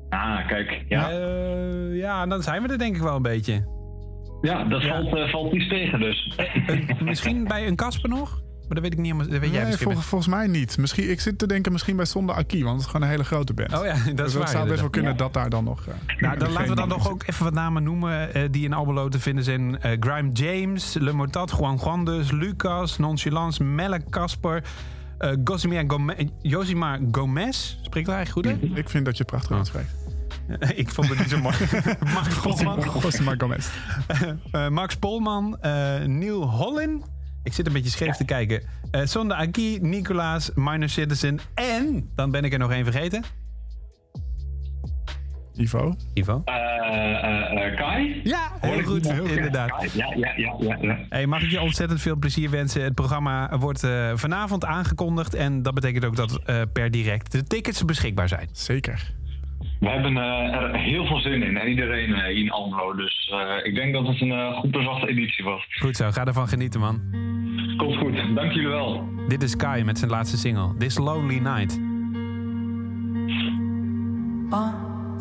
Ah, 0.09 0.47
kijk. 0.47 0.83
Ja, 0.87 1.09
Eh, 1.09 1.97
ja, 1.97 2.25
dan 2.25 2.41
zijn 2.43 2.61
we 2.61 2.67
er 2.67 2.77
denk 2.77 2.95
ik 2.95 3.01
wel 3.01 3.15
een 3.15 3.21
beetje. 3.21 3.77
ja 4.41 4.63
dat 4.63 4.81
Ja. 4.81 4.89
Valt, 4.93 5.15
eh, 5.15 5.29
valt 5.31 5.51
niet 5.51 5.69
tegen 5.69 5.99
dus. 5.99 6.37
Misschien 7.03 7.43
bij 7.47 7.67
een 7.67 7.75
Kasper 7.75 8.09
nog? 8.09 8.41
Maar 8.59 8.81
dat 8.81 8.89
weet 8.89 8.99
ik 8.99 9.03
niet 9.05 9.11
helemaal. 9.13 9.31
Dat 9.31 9.41
weet 9.41 9.49
jij 9.51 9.59
nee, 9.61 9.69
misschien. 9.71 9.91
vol- 9.91 10.01
volgens 10.01 10.29
mij 10.33 10.47
niet. 10.47 10.77
Misschien, 10.77 11.09
ik 11.09 11.19
zit 11.19 11.37
te 11.37 11.47
denken 11.47 11.71
misschien 11.71 11.95
bij 11.95 12.05
Zonde 12.05 12.33
Aki, 12.33 12.63
want 12.63 12.75
het 12.75 12.85
is 12.85 12.91
gewoon 12.91 13.01
een 13.05 13.11
hele 13.11 13.23
grote 13.23 13.53
band. 13.53 13.77
Oh 13.79 13.85
ja, 13.85 13.93
dat 13.93 14.05
is 14.05 14.13
dus 14.15 14.33
waar. 14.33 14.47
zou 14.47 14.67
best 14.67 14.79
wel 14.79 14.89
kunnen 14.89 15.17
dat 15.17 15.33
daar 15.33 15.49
dan 15.49 15.63
nog... 15.63 15.87
eh, 15.87 15.93
Nou, 16.19 16.37
dan 16.37 16.51
laten 16.51 16.69
we 16.69 16.75
dan 16.75 16.87
nog 16.87 17.09
ook 17.11 17.23
even 17.27 17.43
wat 17.43 17.53
namen 17.53 17.83
noemen 17.83 18.33
eh, 18.33 18.43
die 18.51 18.65
in 18.65 18.73
Almelo 18.73 19.07
te 19.09 19.19
vinden 19.19 19.43
zijn. 19.43 19.81
Eh, 19.81 19.91
Grime 19.99 20.31
James, 20.31 20.93
Le 20.93 21.11
Mortat, 21.11 21.51
Juan 21.59 21.79
Juan 21.83 22.05
dus, 22.05 22.31
Lucas, 22.31 22.97
Nonchalance, 22.97 23.63
Melle 23.63 24.01
Casper, 24.09 24.63
eh 25.19 25.31
Gosimir 25.43 25.83
Gomez, 25.87 26.25
Josimar 26.41 26.99
Gomez. 27.11 27.77
Spreekt 27.81 28.05
dat 28.07 28.15
eigenlijk 28.15 28.47
goed 28.47 28.69
zit. 28.69 28.77
Ik 28.77 28.89
vind 28.89 29.05
dat 29.05 29.17
je 29.17 29.23
het 29.23 29.31
prachtig 29.31 29.57
uitspreekt. 29.57 29.95
uit? 30.49 30.77
Ik 30.83 30.89
vond 30.89 31.09
het 31.09 31.19
niet 31.19 31.29
zo 31.29 31.39
mooi. 31.39 31.55
Max 32.13 32.39
Polman, 32.39 32.79
Josima 33.01 33.35
Gomez. 33.37 33.67
eh, 34.51 34.69
Max 34.69 34.95
Polman, 34.95 35.57
eh, 35.61 35.99
Neil 36.05 36.49
Hollin. 36.49 37.03
Ik 37.43 37.53
zit 37.53 37.67
een 37.67 37.73
beetje 37.73 37.89
scheef 37.89 38.15
te 38.15 38.25
kijken. 38.25 38.61
Eh 38.91 39.05
Sonde 39.05 39.35
Aki, 39.35 39.79
Nicolaas, 39.81 40.51
Minor 40.55 40.89
Citizen 40.89 41.39
en, 41.53 42.09
dan 42.15 42.31
ben 42.31 42.43
ik 42.43 42.53
er 42.53 42.59
nog 42.59 42.71
één 42.71 42.83
vergeten. 42.83 43.23
Ivo. 45.59 45.95
Ivo? 46.13 46.41
Eh, 46.45 46.55
eh, 46.55 47.65
eh, 47.65 47.75
Kai? 47.77 48.21
Ja, 48.23 48.51
heel 48.61 48.83
goed, 48.83 49.11
heel 49.11 49.25
goed. 49.25 49.35
inderdaad. 49.35 49.93
Ja, 49.93 50.13
ja, 50.15 50.33
ja, 50.35 50.55
ja. 50.59 50.77
ja. 50.81 50.97
Hey, 51.09 51.27
mag 51.27 51.41
ik 51.41 51.49
je 51.51 51.61
ontzettend 51.61 52.01
veel 52.01 52.15
plezier 52.15 52.49
wensen. 52.49 52.83
Het 52.83 52.95
programma 52.95 53.57
wordt 53.57 53.83
eh, 53.83 54.11
vanavond 54.15 54.65
aangekondigd. 54.65 55.33
En 55.33 55.61
dat 55.61 55.73
betekent 55.73 56.05
ook 56.05 56.15
dat 56.15 56.41
eh, 56.45 56.61
per 56.73 56.91
direct 56.91 57.31
de 57.31 57.43
tickets 57.43 57.85
beschikbaar 57.85 58.27
zijn. 58.27 58.49
Zeker. 58.51 59.11
We 59.79 59.87
hebben 59.89 60.17
eh, 60.17 60.53
er 60.53 60.75
heel 60.77 61.05
veel 61.05 61.19
zin 61.19 61.43
in. 61.43 61.57
En 61.57 61.67
iedereen 61.67 62.13
hier 62.13 62.43
in 62.43 62.51
Almelo. 62.51 62.95
Dus 62.95 63.31
eh, 63.33 63.65
ik 63.65 63.75
denk 63.75 63.93
dat 63.93 64.07
het 64.07 64.21
een 64.21 64.53
goed 64.53 64.71
bezochte 64.71 65.07
editie 65.07 65.45
was. 65.45 65.65
Goed 65.81 65.95
zo, 65.95 66.11
ga 66.11 66.25
ervan 66.25 66.47
genieten, 66.47 66.79
man. 66.79 67.01
Komt 67.77 67.97
goed. 67.97 68.35
Dank 68.35 68.51
jullie 68.51 68.67
wel. 68.69 69.09
Dit 69.27 69.43
is 69.43 69.55
Kai 69.55 69.83
met 69.83 69.97
zijn 69.97 70.11
laatste 70.11 70.37
single, 70.37 70.75
This 70.77 70.97
Lonely 70.97 71.39
Night. 71.39 71.88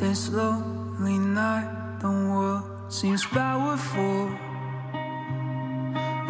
This 0.09 0.31
lonely 0.31 1.19
night, 1.19 1.99
the 2.01 2.09
world 2.09 2.63
seems 2.89 3.27
powerful, 3.27 4.31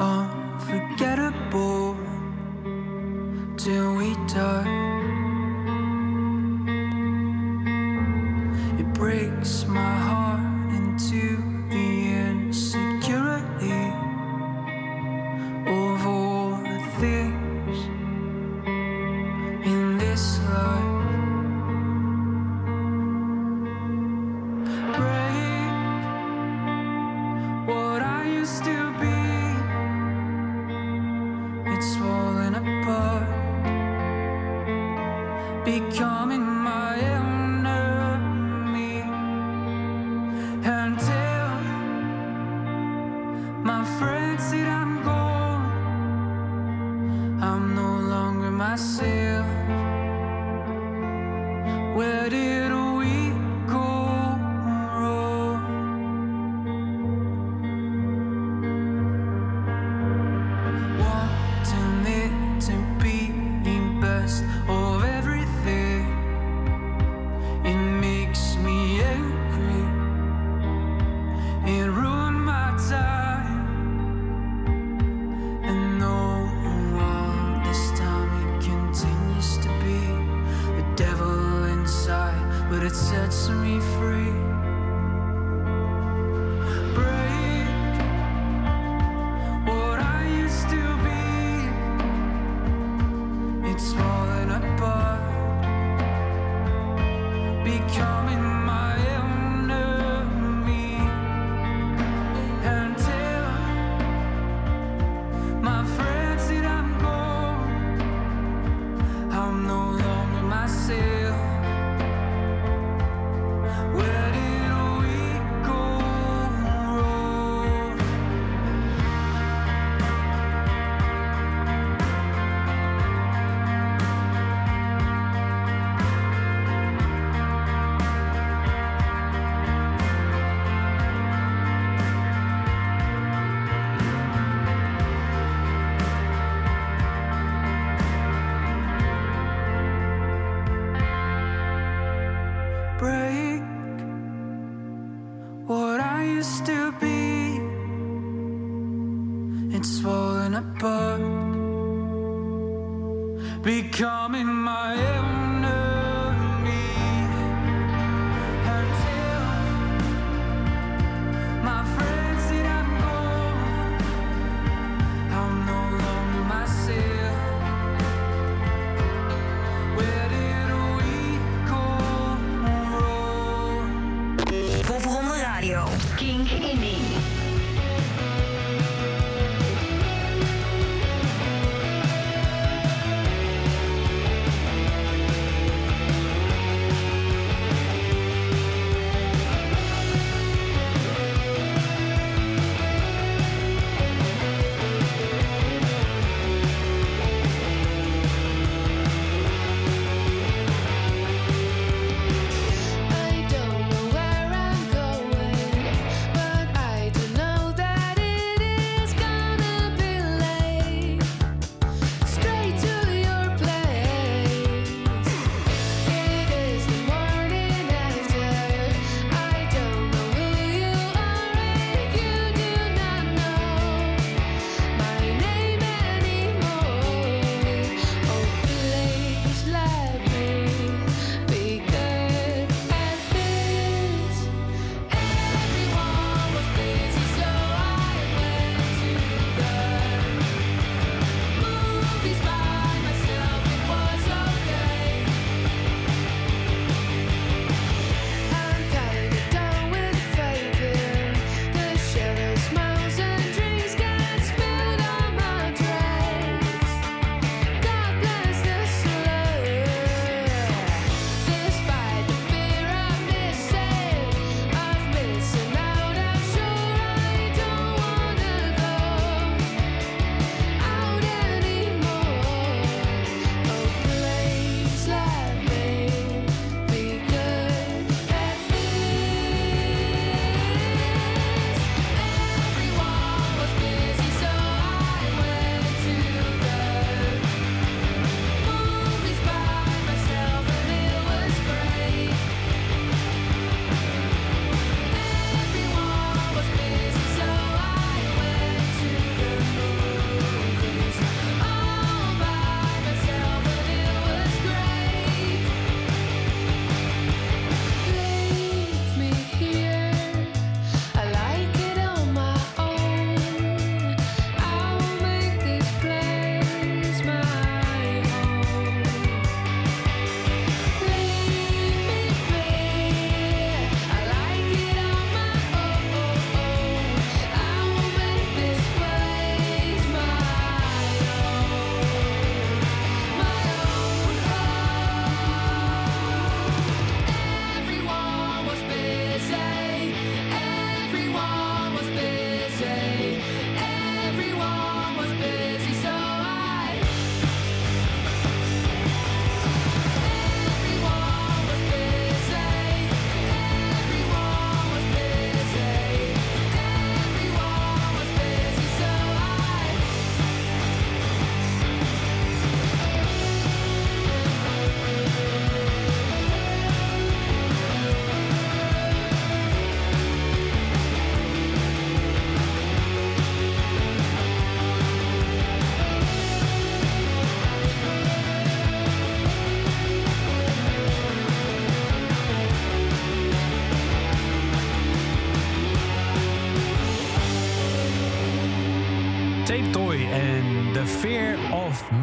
unforgettable 0.00 1.96
till 3.56 3.94
we 3.94 4.14
die. 4.26 4.66
It 8.80 8.92
breaks 8.94 9.64
my 9.68 9.97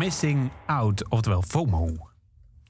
Missing 0.05 0.49
Out, 0.65 1.09
oftewel 1.09 1.41
FOMO. 1.41 1.89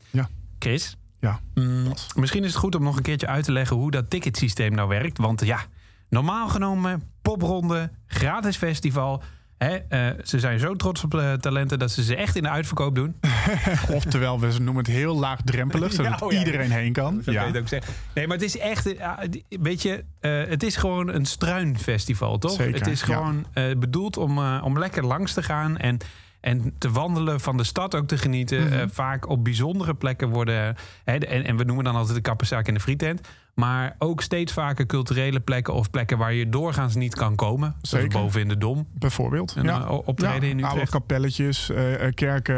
Ja. 0.09 0.29
Chris, 0.59 0.97
Ja. 1.19 1.39
mm, 1.53 1.93
misschien 2.15 2.43
is 2.43 2.49
het 2.49 2.59
goed 2.59 2.75
om 2.75 2.83
nog 2.83 2.95
een 2.97 3.01
keertje 3.03 3.27
uit 3.27 3.43
te 3.43 3.51
leggen 3.51 3.75
hoe 3.77 3.91
dat 3.91 4.09
ticketsysteem 4.09 4.71
nou 4.73 4.87
werkt. 4.89 5.17
Want 5.17 5.45
ja, 5.45 5.59
normaal 6.09 6.47
genomen, 6.47 7.03
popronde, 7.21 7.91
gratis 8.07 8.57
festival. 8.57 9.23
Hè, 9.57 9.75
eh, 9.75 10.09
ze 10.23 10.39
zijn 10.39 10.59
zo 10.59 10.75
trots 10.75 11.03
op 11.03 11.13
eh, 11.15 11.33
talenten 11.33 11.79
dat 11.79 11.91
ze 11.91 12.03
ze 12.03 12.15
echt 12.15 12.35
in 12.35 12.43
de 12.43 12.49
uitverkoop 12.49 12.95
doen. 12.95 13.15
Oftewel, 13.91 14.39
we 14.39 14.47
noemen 14.59 14.83
het 14.83 14.87
heel 14.93 15.15
laagdrempelig, 15.19 15.93
zodat 15.93 16.19
Ja, 16.19 16.25
oh 16.25 16.31
ja. 16.31 16.39
iedereen 16.39 16.71
heen 16.71 16.93
kan. 16.93 17.21
Ja. 17.25 17.47
ook 17.55 17.67
zeggen. 17.67 17.93
Nee, 18.13 18.27
maar 18.27 18.37
het 18.37 18.45
is 18.45 18.57
echt, 18.57 18.95
eh, 18.97 19.11
die- 19.29 19.45
weet 19.49 19.81
je, 19.81 20.03
het 20.49 20.63
is 20.63 20.75
gewoon 20.75 21.07
een 21.07 21.25
struinfestival, 21.25 22.37
toch? 22.37 22.51
Zeker, 22.51 22.79
het 22.79 22.87
is 22.87 23.01
gewoon 23.01 23.45
bedoeld 23.77 24.17
om, 24.17 24.39
om 24.57 24.79
lekker 24.79 25.05
langs 25.05 25.33
te 25.33 25.43
gaan 25.43 25.77
en, 25.77 25.97
en 26.45 26.73
te 26.77 26.91
wandelen, 26.91 27.39
van 27.39 27.57
de 27.57 27.63
stad 27.63 27.95
ook 27.95 28.07
te 28.07 28.17
genieten. 28.17 28.63
Mhm. 28.63 28.73
Eh, 28.73 28.85
vaak 28.91 29.29
op 29.29 29.43
bijzondere 29.43 29.93
plekken 29.95 30.29
worden, 30.29 30.75
hè, 31.03 31.17
de- 31.17 31.27
en, 31.27 31.45
en 31.45 31.57
we 31.57 31.63
noemen 31.63 31.83
dan 31.85 31.95
altijd 31.95 32.15
de 32.15 32.21
kappenzaak 32.21 32.67
en 32.67 32.73
de 32.73 32.79
frietent. 32.79 33.27
Maar 33.53 33.95
ook 33.97 34.21
steeds 34.21 34.53
vaker 34.53 34.85
culturele 34.85 35.39
plekken 35.39 35.73
of 35.73 35.89
plekken 35.89 36.17
waar 36.17 36.33
je 36.33 36.49
doorgaans 36.49 36.95
niet 36.95 37.15
kan 37.15 37.35
komen. 37.35 37.75
Zoals 37.81 38.03
Zeker. 38.05 38.19
boven 38.21 38.41
in 38.41 38.47
de 38.47 38.57
Dom. 38.57 38.87
Bijvoorbeeld. 38.93 39.55
Een, 39.55 39.63
ja. 39.63 39.87
optreden 39.89 40.49
in 40.49 40.55
oude 40.57 40.67
Utrecht. 40.67 40.91
kapelletjes, 40.91 41.69
eh, 41.69 42.05
eh, 42.07 42.13
kerken. 42.13 42.55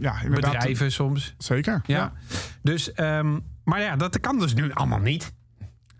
ja, 0.00 0.22
inderdaad. 0.22 0.52
Bedrijven 0.52 0.92
soms. 0.92 1.34
Zeker. 1.38 1.80
Ja. 1.86 2.12
Dus, 2.62 2.92
ehm, 2.92 3.38
maar 3.64 3.80
ja, 3.80 3.96
dat 3.96 4.20
kan 4.20 4.38
dus 4.38 4.54
nu 4.54 4.72
allemaal 4.72 4.98
niet. 4.98 5.32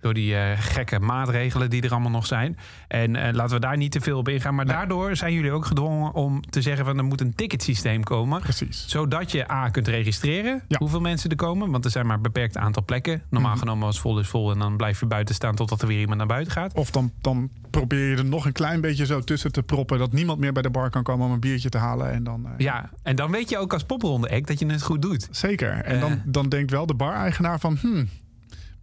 Door 0.01 0.15
die 0.15 0.37
eh, 0.37 0.59
gekke 0.59 0.99
maatregelen 0.99 1.71
die 1.71 1.83
er 1.83 1.91
allemaal 1.91 2.11
nog 2.11 2.27
zijn. 2.27 2.57
En 2.89 3.17
eh, 3.17 3.33
laten 3.35 3.55
we 3.55 3.61
daar 3.61 3.77
niet 3.77 3.93
te 3.93 4.01
veel 4.01 4.19
op 4.19 4.29
ingaan. 4.29 4.55
Maar 4.55 4.67
daardoor 4.67 5.17
zijn 5.17 5.33
jullie 5.33 5.53
ook 5.53 5.67
gedwongen 5.67 6.13
om 6.15 6.41
te 6.51 6.63
zeggen 6.63 6.85
van 6.85 6.99
er 6.99 7.05
moet 7.05 7.21
een 7.21 7.35
ticketsysteem 7.35 8.03
komen. 8.03 8.41
Precies. 8.41 8.85
Zodat 8.89 9.33
je 9.33 9.51
A 9.51 9.69
kunt 9.69 9.89
registreren 9.89 10.53
Ja. 10.53 10.63
Mhm. 10.69 10.79
hoeveel 10.79 11.01
mensen 11.01 11.31
er 11.31 11.37
komen. 11.37 11.71
Want 11.71 11.85
er 11.85 11.91
zijn 11.91 12.07
maar 12.07 12.17
een 12.17 12.23
beperkt 12.23 12.57
aantal 12.57 12.85
plekken. 12.85 13.23
Normaal 13.31 13.57
genomen 13.57 13.87
als 13.87 14.01
vol 14.01 14.19
is 14.19 14.29
vol. 14.29 14.51
En 14.51 14.59
dan 14.59 14.77
blijf 14.77 15.01
je 15.01 15.07
buiten 15.07 15.35
staan 15.35 15.55
totdat 15.55 15.83
er 15.83 15.89
weer 15.89 16.01
iemand 16.01 16.19
naar 16.19 16.27
buiten 16.27 16.53
gaat. 16.53 16.73
Of 16.75 16.91
dan, 16.91 17.13
dan 17.21 17.51
probeer 17.71 18.11
je 18.11 18.17
er 18.17 18.25
nog 18.25 18.47
een 18.47 18.53
klein 18.53 18.81
beetje 18.81 19.07
zo 19.07 19.21
tussen 19.21 19.53
te 19.53 19.63
proppen... 19.63 19.99
dat 19.99 20.13
niemand 20.13 20.39
meer 20.39 20.53
bij 20.53 20.63
de 20.63 20.71
bar 20.71 20.91
kan 20.91 21.03
komen 21.03 21.27
om 21.27 21.33
een 21.33 21.41
biertje 21.41 21.69
te 21.69 21.79
halen. 21.79 22.11
En 22.13 22.25
dan, 22.25 22.47
eh, 22.47 22.53
Ja, 22.59 22.91
en 23.03 23.17
dan 23.17 23.31
weet 23.31 23.49
je 23.49 23.59
ook 23.59 23.73
als 23.73 23.85
popronde 23.85 24.31
act 24.31 24.47
dat 24.47 24.59
je 24.59 24.67
het 24.67 24.83
goed 24.83 25.03
doet. 25.03 25.29
Zeker. 25.31 25.71
En 25.73 26.01
dan, 26.01 26.23
dan 26.25 26.49
denkt 26.49 26.71
wel 26.71 26.87
de 26.87 26.95
bar-eigenaar 26.95 27.61
van... 27.61 27.79
Hmm, 27.81 28.09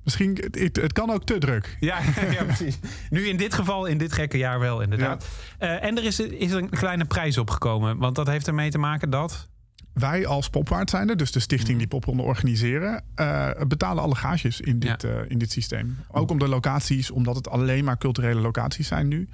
misschien, 0.07 0.37
het, 0.51 0.75
het 0.75 0.93
kan 0.93 1.09
ook 1.09 1.23
te 1.23 1.37
druk. 1.37 1.77
Ja, 1.79 1.99
ja, 2.31 2.43
precies. 2.43 2.79
Nu 3.09 3.27
in 3.27 3.37
dit 3.37 3.53
geval, 3.53 3.85
in 3.85 3.97
dit 3.97 4.13
gekke 4.13 4.37
jaar 4.37 4.59
wel, 4.59 4.81
inderdaad. 4.81 5.27
Eh, 5.57 5.83
en 5.83 5.97
er 5.97 6.03
is, 6.03 6.19
is 6.19 6.51
een 6.51 6.69
kleine 6.69 7.05
prijs 7.05 7.37
opgekomen. 7.37 7.97
Want 7.97 8.15
dat 8.15 8.27
heeft 8.27 8.47
ermee 8.47 8.69
te 8.69 8.77
maken 8.77 9.09
dat... 9.09 9.47
Wij 9.93 10.25
als 10.27 10.49
popwaard 10.49 10.89
zijnde, 10.89 11.15
dus 11.15 11.31
de 11.31 11.39
stichting 11.39 11.77
die 11.77 11.87
popronde 11.87 12.23
organiseren... 12.23 13.03
eh, 13.15 13.49
betalen 13.67 14.03
alle 14.03 14.15
gages 14.15 14.61
in 14.61 14.79
dit, 14.79 15.01
Ja. 15.01 15.09
eh, 15.09 15.29
in 15.29 15.37
dit 15.37 15.51
systeem. 15.51 15.97
Ook 16.11 16.31
om 16.31 16.39
de 16.39 16.47
locaties, 16.47 17.11
omdat 17.11 17.35
het 17.35 17.49
alleen 17.49 17.83
maar 17.83 17.97
culturele 17.97 18.39
locaties 18.41 18.87
zijn 18.87 19.07
nu... 19.07 19.29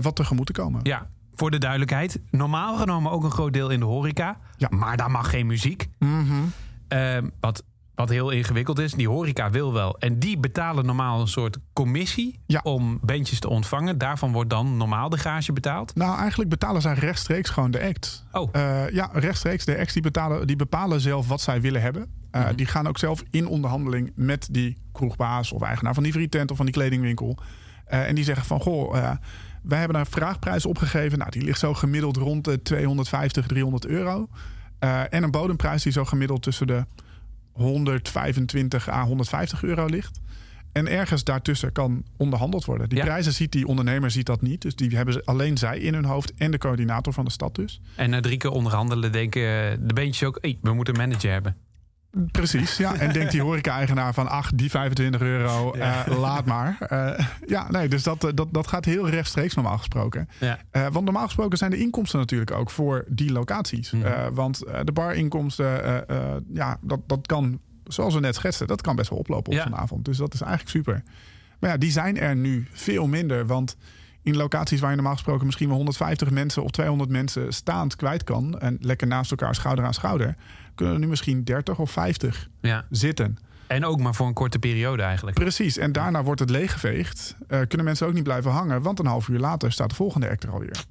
wat 0.00 0.16
tegemoet 0.16 0.46
te 0.46 0.52
komen. 0.52 0.80
Ja, 0.82 1.08
voor 1.34 1.50
de 1.50 1.58
duidelijkheid. 1.58 2.20
Normaal 2.30 2.76
genomen 2.76 3.12
ook 3.12 3.24
een 3.24 3.30
groot 3.30 3.52
deel 3.52 3.70
in 3.70 3.78
de 3.80 3.86
horeca. 3.86 4.38
Ja. 4.56 4.68
Maar 4.70 4.96
daar 4.96 5.10
mag 5.10 5.30
geen 5.30 5.46
muziek. 5.46 5.88
Mhm. 5.98 6.32
Eh, 6.88 7.18
wat, 7.40 7.64
wat 8.02 8.10
heel 8.10 8.30
ingewikkeld 8.30 8.78
is. 8.78 8.92
Die 8.92 9.08
horeca 9.08 9.50
wil 9.50 9.72
wel. 9.72 9.98
En 9.98 10.18
die 10.18 10.38
betalen 10.38 10.86
normaal 10.86 11.20
een 11.20 11.28
soort 11.28 11.58
commissie... 11.72 12.40
Ja. 12.46 12.60
om 12.62 12.98
bandjes 13.02 13.40
te 13.40 13.48
ontvangen. 13.48 13.98
Daarvan 13.98 14.32
wordt 14.32 14.50
dan 14.50 14.76
normaal 14.76 15.08
de 15.08 15.18
gage 15.18 15.52
betaald. 15.52 15.94
Nou, 15.94 16.18
eigenlijk 16.18 16.50
betalen 16.50 16.82
zij 16.82 16.94
rechtstreeks 16.94 17.50
gewoon 17.50 17.70
de 17.70 17.82
act. 17.82 18.24
Oh. 18.32 18.48
Eh, 18.52 18.88
ja, 18.90 19.10
rechtstreeks. 19.12 19.64
De 19.64 19.78
acts 19.78 19.92
die, 19.92 20.02
betalen, 20.02 20.46
die 20.46 20.56
bepalen 20.56 21.00
zelf 21.00 21.28
wat 21.28 21.40
zij 21.40 21.60
willen 21.60 21.82
hebben. 21.82 22.10
Eh, 22.30 22.42
Mhm. 22.42 22.54
Die 22.54 22.66
gaan 22.66 22.86
ook 22.88 22.98
zelf 22.98 23.22
in 23.30 23.46
onderhandeling 23.46 24.12
met 24.14 24.48
die 24.50 24.78
kroegbaas 24.92 25.52
of 25.52 25.62
eigenaar 25.62 25.94
van 25.94 26.02
die 26.02 26.12
frietent 26.12 26.50
of 26.50 26.56
van 26.56 26.66
die 26.66 26.74
kledingwinkel. 26.74 27.38
Eh, 27.84 28.08
en 28.08 28.14
die 28.14 28.24
zeggen 28.24 28.46
van, 28.46 28.60
goh, 28.60 28.92
wij 29.62 29.78
hebben 29.78 29.96
een 29.96 30.06
vraagprijs 30.06 30.66
opgegeven. 30.66 31.18
Nou, 31.18 31.30
die 31.30 31.42
ligt 31.42 31.58
zo 31.58 31.74
gemiddeld 31.74 32.16
rond 32.16 32.44
de 32.44 32.62
250, 32.62 33.46
300 33.46 33.86
euro. 33.86 34.28
En 35.10 35.22
een 35.22 35.30
bodemprijs 35.30 35.82
die 35.82 35.92
zo 35.92 36.04
gemiddeld 36.04 36.42
tussen 36.42 36.66
de 36.66 36.84
125 37.52 38.88
à 38.88 39.04
150 39.04 39.62
euro 39.62 39.86
ligt. 39.86 40.20
En 40.72 40.88
ergens 40.88 41.24
daartussen 41.24 41.72
kan 41.72 42.04
onderhandeld 42.16 42.64
worden. 42.64 42.88
Die 42.88 42.98
Ja. 42.98 43.04
prijzen 43.04 43.32
ziet 43.32 43.52
die 43.52 43.66
ondernemer 43.66 44.10
ziet 44.10 44.26
dat 44.26 44.42
niet. 44.42 44.62
Dus 44.62 44.74
die 44.74 44.96
hebben 44.96 45.14
ze 45.14 45.22
alleen 45.24 45.56
zij 45.58 45.78
in 45.78 45.94
hun 45.94 46.04
hoofd 46.04 46.34
en 46.34 46.50
de 46.50 46.58
coördinator 46.58 47.12
van 47.12 47.24
de 47.24 47.30
stad 47.30 47.54
dus. 47.54 47.80
En 47.96 48.10
na 48.10 48.20
drie 48.20 48.36
keer 48.36 48.50
onderhandelen 48.50 49.12
denken 49.12 49.40
de 49.88 49.94
bandjes 49.94 50.28
ook... 50.28 50.38
Hey, 50.40 50.58
we 50.62 50.72
moeten 50.72 50.94
een 50.94 51.00
manager 51.08 51.30
hebben. 51.32 51.56
Precies, 52.32 52.76
ja. 52.76 52.94
En 52.94 53.12
denkt 53.12 53.30
die 53.32 53.42
horeca-eigenaar 53.48 54.14
van... 54.14 54.28
ach, 54.28 54.50
die 54.54 54.70
25 54.70 55.20
euro, 55.20 55.76
Ja. 55.76 56.06
eh, 56.06 56.18
laat 56.18 56.44
maar. 56.44 56.76
Eh, 56.80 57.26
ja, 57.46 57.70
nee, 57.70 57.88
dus 57.88 58.02
dat, 58.02 58.24
eh, 58.24 58.30
dat, 58.34 58.48
dat 58.50 58.66
gaat 58.66 58.84
heel 58.84 59.08
rechtstreeks 59.08 59.54
normaal 59.54 59.78
gesproken. 59.78 60.28
Ja. 60.40 60.58
Want 60.90 61.04
normaal 61.04 61.24
gesproken 61.24 61.58
zijn 61.58 61.70
de 61.70 61.78
inkomsten 61.78 62.18
natuurlijk 62.18 62.50
ook 62.50 62.70
voor 62.70 63.04
die 63.08 63.32
locaties. 63.32 63.92
Eh, 63.92 64.26
want 64.32 64.58
de 64.84 64.92
barinkomsten, 64.92 66.04
ja, 66.52 66.78
dat, 66.80 67.00
dat 67.06 67.26
kan, 67.26 67.60
zoals 67.84 68.14
we 68.14 68.20
net 68.20 68.34
schetsten... 68.34 68.66
dat 68.66 68.80
kan 68.80 68.96
best 68.96 69.10
wel 69.10 69.18
oplopen 69.18 69.52
op 69.52 69.58
Ja. 69.58 69.64
zo'n 69.64 69.76
avond. 69.76 70.04
Dus 70.04 70.16
dat 70.16 70.34
is 70.34 70.40
eigenlijk 70.40 70.70
super. 70.70 71.02
Maar 71.60 71.70
ja, 71.70 71.76
die 71.76 71.90
zijn 71.90 72.18
er 72.18 72.36
nu 72.36 72.66
veel 72.72 73.06
minder. 73.06 73.46
Want 73.46 73.76
in 74.22 74.36
locaties 74.36 74.80
waar 74.80 74.88
je 74.90 74.96
normaal 74.96 75.14
gesproken 75.14 75.44
misschien 75.46 75.66
wel 75.68 75.76
150 75.76 76.30
mensen 76.30 76.62
of 76.62 76.70
200 76.70 77.10
mensen 77.10 77.52
staand 77.52 77.96
kwijt 77.96 78.24
kan... 78.24 78.58
en 78.58 78.76
lekker 78.80 79.06
naast 79.06 79.30
elkaar 79.30 79.54
schouder 79.54 79.84
aan 79.84 79.94
schouder... 79.94 80.36
kunnen 80.74 80.94
er 80.94 81.00
nu 81.00 81.06
misschien 81.06 81.44
30 81.44 81.78
of 81.78 81.90
50 81.90 82.48
Ja. 82.60 82.84
zitten. 82.90 83.38
En 83.66 83.84
ook 83.84 84.00
maar 84.00 84.14
voor 84.14 84.26
een 84.26 84.32
korte 84.32 84.58
periode 84.58 85.02
eigenlijk. 85.02 85.36
Precies, 85.38 85.76
en 85.76 85.92
daarna 85.92 86.22
wordt 86.22 86.40
het 86.40 86.50
leeggeveegd. 86.50 87.36
Eh, 87.48 87.60
kunnen 87.68 87.84
mensen 87.86 88.06
ook 88.06 88.12
niet 88.12 88.22
blijven 88.22 88.50
hangen, 88.50 88.82
want 88.82 88.98
een 88.98 89.06
half 89.06 89.28
uur 89.28 89.38
later 89.38 89.72
staat 89.72 89.88
de 89.88 89.94
volgende 89.94 90.28
act 90.30 90.42
er 90.44 90.50
alweer. 90.50 90.84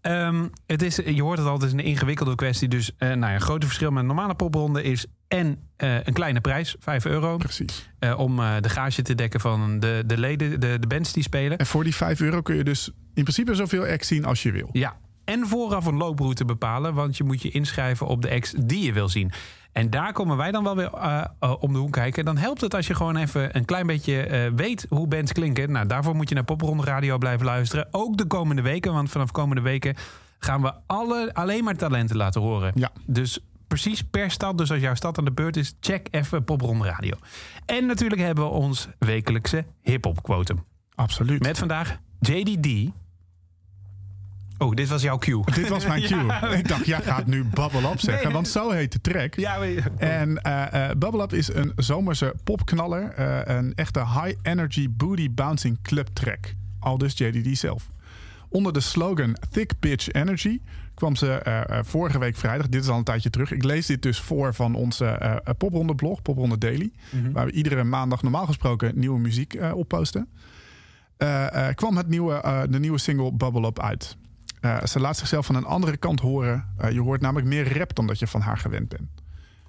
Ehm, 0.00 0.46
het 0.66 0.82
is, 0.82 0.96
je 0.96 1.22
hoort 1.22 1.38
het 1.38 1.46
altijd, 1.46 1.70
het 1.70 1.80
is 1.80 1.86
een 1.86 1.90
ingewikkelde 1.92 2.34
kwestie. 2.34 2.68
Dus 2.68 2.90
eh, 2.96 3.08
nou 3.08 3.20
ja, 3.20 3.34
een 3.34 3.40
grote 3.40 3.66
verschil 3.66 3.90
met 3.90 4.00
een 4.00 4.06
normale 4.06 4.34
popronde 4.34 4.82
is 4.82 5.06
en 5.28 5.58
eh, 5.76 5.94
een 6.04 6.12
kleine 6.12 6.40
prijs, 6.40 6.76
5 6.78 7.04
euro. 7.04 7.36
Precies. 7.36 7.90
om 8.16 8.36
de 8.36 8.68
gage 8.68 9.02
te 9.02 9.14
dekken 9.14 9.40
van 9.40 9.80
de, 9.80 10.02
de 10.06 10.18
leden, 10.18 10.60
de, 10.60 10.78
de 10.78 10.86
bands 10.86 11.12
die 11.12 11.22
spelen. 11.22 11.58
En 11.58 11.66
voor 11.66 11.84
die 11.84 11.94
5 11.94 12.20
euro 12.20 12.42
kun 12.42 12.56
je 12.56 12.64
dus 12.64 12.86
in 13.14 13.22
principe 13.22 13.54
zoveel 13.54 13.84
acts 13.86 14.08
zien 14.08 14.24
als 14.24 14.42
je 14.42 14.52
wil. 14.52 14.68
Ja. 14.72 14.96
En 15.28 15.46
vooraf 15.46 15.86
een 15.86 15.96
looproute 15.96 16.44
bepalen, 16.44 16.94
want 16.94 17.16
je 17.16 17.24
moet 17.24 17.42
je 17.42 17.50
inschrijven 17.50 18.06
op 18.06 18.22
de 18.22 18.30
acts 18.30 18.54
die 18.56 18.84
je 18.84 18.92
wil 18.92 19.08
zien. 19.08 19.32
En 19.72 19.90
daar 19.90 20.12
komen 20.12 20.36
wij 20.36 20.50
dan 20.50 20.64
wel 20.64 20.76
weer 20.76 20.92
eh, 20.94 21.24
eh, 21.40 21.54
om 21.60 21.72
de 21.72 21.78
hoek 21.78 21.92
kijken. 21.92 22.24
Dan 22.24 22.36
helpt 22.36 22.60
het 22.60 22.74
als 22.74 22.86
je 22.86 22.94
gewoon 22.94 23.16
even 23.16 23.56
een 23.56 23.64
klein 23.64 23.86
beetje 23.86 24.22
eh, 24.22 24.50
weet 24.54 24.86
hoe 24.88 25.06
bands 25.06 25.32
klinken. 25.32 25.72
Nou, 25.72 25.86
daarvoor 25.86 26.14
moet 26.14 26.28
je 26.28 26.34
naar 26.34 26.44
Popronde 26.44 26.84
Radio 26.84 27.18
blijven 27.18 27.46
luisteren. 27.46 27.88
Ook 27.90 28.16
de 28.16 28.24
komende 28.24 28.62
weken, 28.62 28.92
want 28.92 29.10
vanaf 29.10 29.30
komende 29.30 29.62
weken 29.62 29.96
gaan 30.38 30.62
we 30.62 30.72
alle, 30.86 31.30
alleen 31.32 31.64
maar 31.64 31.76
talenten 31.76 32.16
laten 32.16 32.40
horen. 32.40 32.72
Ja. 32.74 32.90
Dus 33.06 33.38
precies 33.66 34.02
per 34.02 34.30
stad. 34.30 34.58
Dus 34.58 34.70
als 34.70 34.80
jouw 34.80 34.94
stad 34.94 35.18
aan 35.18 35.24
de 35.24 35.32
beurt 35.32 35.56
is, 35.56 35.74
check 35.80 36.08
even 36.10 36.44
Popronde 36.44 36.84
Radio. 36.84 37.14
En 37.66 37.86
natuurlijk 37.86 38.20
hebben 38.20 38.44
we 38.44 38.50
ons 38.50 38.88
wekelijkse 38.98 39.64
hip-hop 39.82 40.22
quotum. 40.22 40.64
Absoluut. 40.94 41.42
Met 41.42 41.58
vandaag 41.58 41.98
JDD. 42.20 42.90
Oh, 44.58 44.74
dit 44.74 44.88
was 44.88 45.02
jouw 45.02 45.18
cue. 45.18 45.44
Dit 45.54 45.68
was 45.68 45.86
mijn 45.86 46.02
cue. 46.08 46.24
Ja. 46.24 46.48
Ik 46.48 46.68
dacht, 46.68 46.86
jij 46.86 47.00
gaat 47.02 47.26
nu 47.26 47.44
Bubble 47.44 47.90
Up 47.90 48.00
zeggen, 48.00 48.24
Nee. 48.24 48.32
want 48.32 48.48
zo 48.48 48.70
heet 48.70 48.92
de 48.92 49.00
track. 49.00 49.34
Ja. 49.34 49.58
En 49.98 50.42
eh, 50.42 50.90
eh, 50.90 50.96
Bubble 50.96 51.22
Up 51.22 51.32
is 51.32 51.54
een 51.54 51.72
zomerse 51.76 52.34
popknaller. 52.44 53.10
eh, 53.10 53.56
een 53.56 53.72
echte 53.74 53.98
high-energy 54.00 54.88
booty 54.90 55.30
bouncing 55.30 55.78
club 55.82 56.08
track. 56.12 56.54
Al 56.80 56.98
dus 56.98 57.18
JDD 57.18 57.58
zelf. 57.58 57.90
Onder 58.48 58.72
de 58.72 58.80
slogan 58.80 59.36
Thick 59.50 59.72
Bitch 59.80 60.12
Energy 60.12 60.60
kwam 60.94 61.16
ze 61.16 61.40
vorige 61.84 62.18
week 62.18 62.36
vrijdag. 62.36 62.68
Dit 62.68 62.82
is 62.82 62.88
al 62.88 62.98
een 62.98 63.04
tijdje 63.04 63.30
terug. 63.30 63.52
Ik 63.52 63.64
lees 63.64 63.86
dit 63.86 64.02
dus 64.02 64.20
voor 64.20 64.54
van 64.54 64.74
onze 64.74 65.40
Popronde 65.58 65.94
blog, 65.94 66.22
Popronde 66.22 66.58
Daily. 66.58 66.92
Waar 67.32 67.46
we 67.46 67.52
iedere 67.52 67.84
maandag 67.84 68.22
normaal 68.22 68.46
gesproken 68.46 68.92
nieuwe 68.98 69.18
muziek 69.18 69.58
opposten. 69.74 70.28
Kwam 71.74 71.96
het 71.96 72.08
nieuwe, 72.08 72.66
de 72.70 72.78
nieuwe 72.78 72.98
single 72.98 73.32
Bubble 73.32 73.66
Up 73.66 73.80
uit. 73.80 74.16
Eh, 74.60 74.84
ze 74.84 75.00
laat 75.00 75.16
zichzelf 75.16 75.46
van 75.46 75.54
een 75.54 75.64
andere 75.64 75.96
kant 75.96 76.20
horen. 76.20 76.64
Eh, 76.76 76.90
je 76.90 77.00
hoort 77.00 77.20
namelijk 77.20 77.46
meer 77.46 77.78
rap 77.78 77.94
dan 77.94 78.06
dat 78.06 78.18
je 78.18 78.26
van 78.26 78.40
haar 78.40 78.58
gewend 78.58 78.88
bent. 78.88 79.08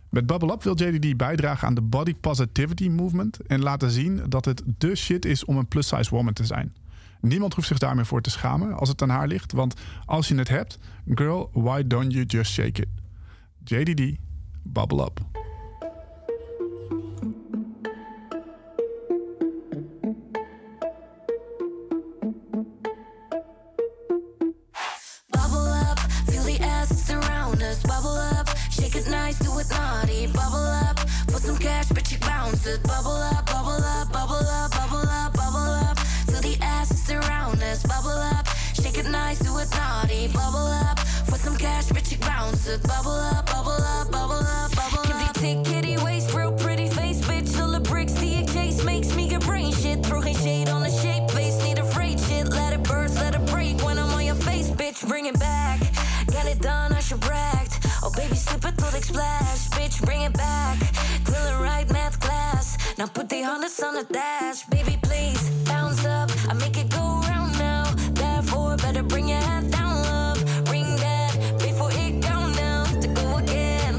Met 0.09 0.25
Bubble 0.25 0.53
Up 0.53 0.63
wil 0.63 0.77
JDD 0.77 1.17
bijdragen 1.17 1.67
aan 1.67 1.73
de 1.73 1.81
body 1.81 2.15
positivity 2.15 2.89
movement 2.89 3.39
en 3.39 3.61
laten 3.61 3.91
zien 3.91 4.21
dat 4.29 4.45
het 4.45 4.63
de 4.77 4.95
shit 4.95 5.25
is 5.25 5.45
om 5.45 5.57
een 5.57 5.67
plus-size 5.67 6.09
woman 6.09 6.33
te 6.33 6.45
zijn. 6.45 6.75
Niemand 7.21 7.53
hoeft 7.53 7.67
zich 7.67 7.77
daarmee 7.77 8.05
voor 8.05 8.21
te 8.21 8.29
schamen 8.29 8.73
als 8.73 8.89
het 8.89 9.01
aan 9.01 9.09
haar 9.09 9.27
ligt, 9.27 9.51
want 9.51 9.73
als 10.05 10.27
je 10.27 10.35
het 10.35 10.47
hebt, 10.47 10.79
girl, 11.13 11.49
why 11.53 11.87
don't 11.87 12.13
you 12.13 12.25
just 12.25 12.51
shake 12.51 12.81
it? 12.81 12.87
JDD, 13.63 14.17
Bubble 14.63 15.05
Up. 15.05 15.28
For 31.27 31.39
some 31.39 31.57
cash, 31.57 31.89
bitch, 31.89 32.13
you 32.13 32.17
bounce 32.19 32.65
it. 32.65 32.81
Bubble 32.83 33.11
up, 33.11 33.45
bubble 33.45 33.83
up, 33.83 34.11
bubble 34.11 34.35
up, 34.35 34.71
bubble 34.71 35.07
up, 35.07 35.33
bubble 35.33 35.73
up. 35.83 35.97
Till 36.27 36.41
the 36.41 36.57
asses 36.61 37.11
around 37.11 37.61
us. 37.61 37.83
Bubble 37.83 38.09
up, 38.09 38.47
shake 38.73 38.97
it 38.97 39.09
nice, 39.09 39.39
do 39.39 39.57
it 39.57 39.69
naughty. 39.71 40.27
Bubble 40.27 40.71
up, 40.87 40.97
for 40.99 41.37
some 41.37 41.57
cash, 41.57 41.87
bitch, 41.89 42.11
you 42.11 42.17
bounce 42.19 42.67
it. 42.67 42.81
Bubble 42.83 43.11
up, 43.11 43.45
bubble 43.47 43.71
up, 43.71 44.09
bubble 44.11 44.35
up, 44.35 44.73
bubble 44.75 44.97
up. 44.97 45.07
Give 45.07 45.19
die 45.19 45.31
tick, 45.33 45.63
kitty 45.65 45.97
waist, 45.97 46.33
real 46.33 46.53
pretty 46.53 46.87
face, 46.89 47.19
bitch. 47.21 47.59
All 47.59 47.71
the 47.71 47.81
bricks 47.81 48.13
ik 48.21 48.47
chase 48.53 48.83
makes 48.85 49.13
me 49.13 49.27
get 49.27 49.41
brain 49.41 49.73
shit. 49.73 50.05
Throw 50.05 50.21
shade 50.21 50.69
on 50.69 50.81
the 50.83 50.91
shape, 50.91 51.29
face, 51.31 51.61
need 51.63 51.79
afraid 51.79 52.17
shit. 52.19 52.47
Let 52.47 52.71
it 52.73 52.83
burst, 52.83 53.15
let 53.15 53.35
it 53.35 53.45
break 53.47 53.81
when 53.83 53.99
I'm 53.99 54.09
on 54.11 54.25
your 54.25 54.35
face, 54.35 54.69
bitch. 54.69 55.05
Bring 55.07 55.25
it 55.25 55.37
back, 55.37 55.79
get 56.27 56.45
it 56.45 56.61
done 56.61 56.95
als 56.95 57.09
je 57.09 57.15
braakt. 57.15 57.68
Oh 58.01 58.09
baby, 58.15 58.35
slip 58.35 58.63
it 58.65 58.77
tot 58.77 58.93
ik 58.93 59.03
splash, 59.03 59.67
bitch. 59.77 59.99
Bring 60.05 60.21
it 60.23 60.31
back, 60.31 60.77
een 61.23 61.61
ride 61.61 61.93
met 61.93 62.17
class. 62.17 62.75
Now 62.97 63.07
put 63.11 63.29
the 63.29 63.43
hundreds 63.43 63.81
on 63.83 63.93
the 63.93 64.05
dash, 64.11 64.65
baby, 64.69 64.97
please 65.01 65.41
bounce 65.63 66.05
up. 66.05 66.31
I 66.49 66.53
make 66.53 66.77
it 66.77 66.89
go 66.93 67.21
round 67.29 67.57
now. 67.57 67.83
Therefore, 68.13 68.75
better 68.75 69.03
bring 69.03 69.27
your 69.27 69.41
head 69.41 69.71
down, 69.71 69.95
love. 70.03 70.39
Bring 70.63 70.95
that 70.95 71.31
before 71.57 71.91
it 71.91 72.21
count 72.21 72.55
down 72.55 72.85
to 73.01 73.07
go 73.07 73.37
again. 73.37 73.95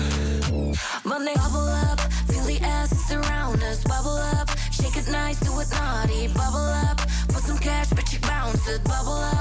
Monday, 1.05 1.34
bubble 1.34 1.68
up, 1.88 2.01
feel 2.28 2.44
the 2.44 2.59
asses 2.62 3.11
around 3.12 3.62
us. 3.62 3.84
Bubble 3.84 4.18
up, 4.38 4.48
shake 4.70 4.96
it 4.96 5.09
nice, 5.11 5.38
do 5.40 5.61
it 5.61 5.70
naughty. 5.70 6.28
Bubble 6.28 6.68
up, 6.88 7.01
for 7.32 7.40
some 7.40 7.59
cash, 7.59 7.90
bitch, 7.90 8.12
you 8.14 8.20
bounce 8.20 8.66
it. 8.66 8.82
Bubble 8.84 9.22
up, 9.36 9.39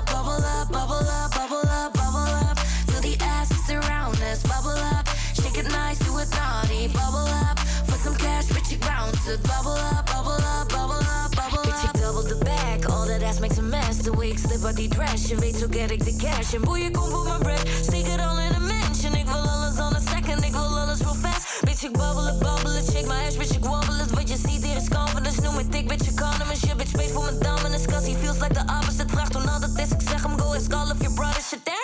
it. 6.83 6.93
Bubble 6.93 7.27
up, 7.47 7.59
for 7.87 7.97
some 8.03 8.15
cash, 8.15 8.47
bitch, 8.47 8.71
you 8.71 8.77
bounce 8.79 9.27
it. 9.27 9.41
Bubble 9.43 9.77
up, 9.91 10.05
bubble 10.05 10.41
up, 10.53 10.67
bubble 10.69 11.03
up, 11.17 11.35
bubble 11.35 11.59
up. 11.59 11.65
Bitch, 11.65 11.83
ik 11.83 12.01
double 12.01 12.23
the 12.23 12.37
back, 12.43 12.89
all 12.89 13.05
that 13.07 13.23
ass 13.23 13.39
makes 13.39 13.57
a 13.57 13.61
mess. 13.61 13.97
The 13.97 14.11
way 14.11 14.35
slip 14.35 14.63
uit 14.63 14.75
die 14.75 14.89
dress, 14.89 15.27
je 15.27 15.35
weet 15.35 15.55
zo 15.57 15.67
get 15.69 15.91
ik 15.91 16.03
de 16.05 16.15
cash. 16.15 16.53
En 16.53 16.61
boeien, 16.61 16.91
kom 16.91 17.09
voor 17.09 17.27
mijn 17.27 17.39
bread, 17.39 17.67
steek 17.81 18.07
het 18.07 18.21
al 18.21 18.39
in 18.39 18.53
een 18.53 18.67
mansion. 18.67 19.13
Ik 19.15 19.25
wil 19.25 19.49
alles 19.49 19.77
on 19.79 19.95
a 19.95 19.99
second, 19.99 20.43
ik 20.43 20.51
wil 20.51 20.79
alles 20.79 20.99
real 20.99 21.15
fast. 21.15 21.61
Bitch, 21.61 21.83
ik 21.83 21.97
babbel 21.97 22.25
het, 22.25 22.39
babbel 22.39 22.71
het, 22.71 22.85
shake 22.85 23.07
my 23.07 23.25
ass, 23.27 23.37
bitch, 23.37 23.55
ik 23.55 23.65
wobble 23.65 23.97
het. 23.97 24.11
Wat 24.11 24.29
je 24.29 24.37
ziet 24.37 24.63
hier 24.63 24.75
is 24.75 24.89
confidence, 24.89 25.41
noem 25.41 25.55
me 25.55 25.67
thick, 25.67 25.87
bitch, 25.87 26.07
economist. 26.07 26.65
Je 26.65 26.75
bitch, 26.75 26.89
space 26.89 27.13
voor 27.13 27.23
mijn 27.23 27.39
dominance, 27.39 27.85
cause 27.87 28.09
he 28.09 28.15
feels 28.17 28.39
like 28.39 28.53
the 28.53 28.63
opposite. 28.77 29.07
Vraagt 29.07 29.31
toen 29.31 29.45
dat 29.45 29.69
is, 29.75 29.89
ik 29.89 30.01
zeg 30.09 30.23
hem, 30.23 30.39
go 30.39 30.53
ask 30.53 30.73
all 30.73 30.91
of 30.91 30.99
your 30.99 31.13
brothers, 31.13 31.47
shit 31.47 31.65
down. 31.65 31.78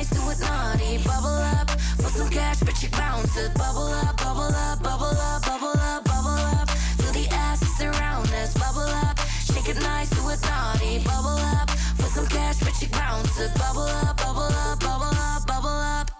Nice, 0.00 0.10
do 0.10 0.30
it 0.30 0.40
naughty. 0.40 0.98
Bubble 1.04 1.38
up, 1.56 1.70
for 1.70 2.10
some 2.10 2.30
cash, 2.30 2.60
bitch, 2.60 2.82
you 2.82 2.90
bounce. 2.90 3.34
Bubble 3.54 3.92
up, 4.04 4.16
bubble 4.16 4.54
up, 4.54 4.82
bubble 4.82 5.16
up, 5.28 5.42
bubble 5.42 5.78
up, 5.78 6.04
bubble 6.04 6.38
up. 6.56 6.70
Feel 6.98 7.12
the 7.12 7.28
asses 7.32 7.80
around 7.82 8.32
us. 8.32 8.54
Bubble 8.54 8.90
up, 9.04 9.18
shake 9.44 9.68
it 9.68 9.80
nice, 9.80 10.10
do 10.10 10.28
it 10.30 10.40
naughty. 10.42 10.98
Bubble 11.04 11.38
up, 11.56 11.70
for 11.70 12.08
some 12.08 12.26
cash, 12.26 12.58
bitch, 12.58 12.82
you 12.82 12.88
bounce. 12.88 13.36
Bubble 13.58 13.82
up, 13.82 14.16
bubble 14.16 14.52
up, 14.64 14.80
bubble 14.80 15.16
up, 15.28 15.46
bubble 15.46 15.68
up. 15.68 16.10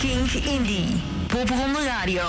Kink 0.00 0.30
Indie. 0.44 1.00
Popronde 1.28 1.80
Radio. 1.84 2.24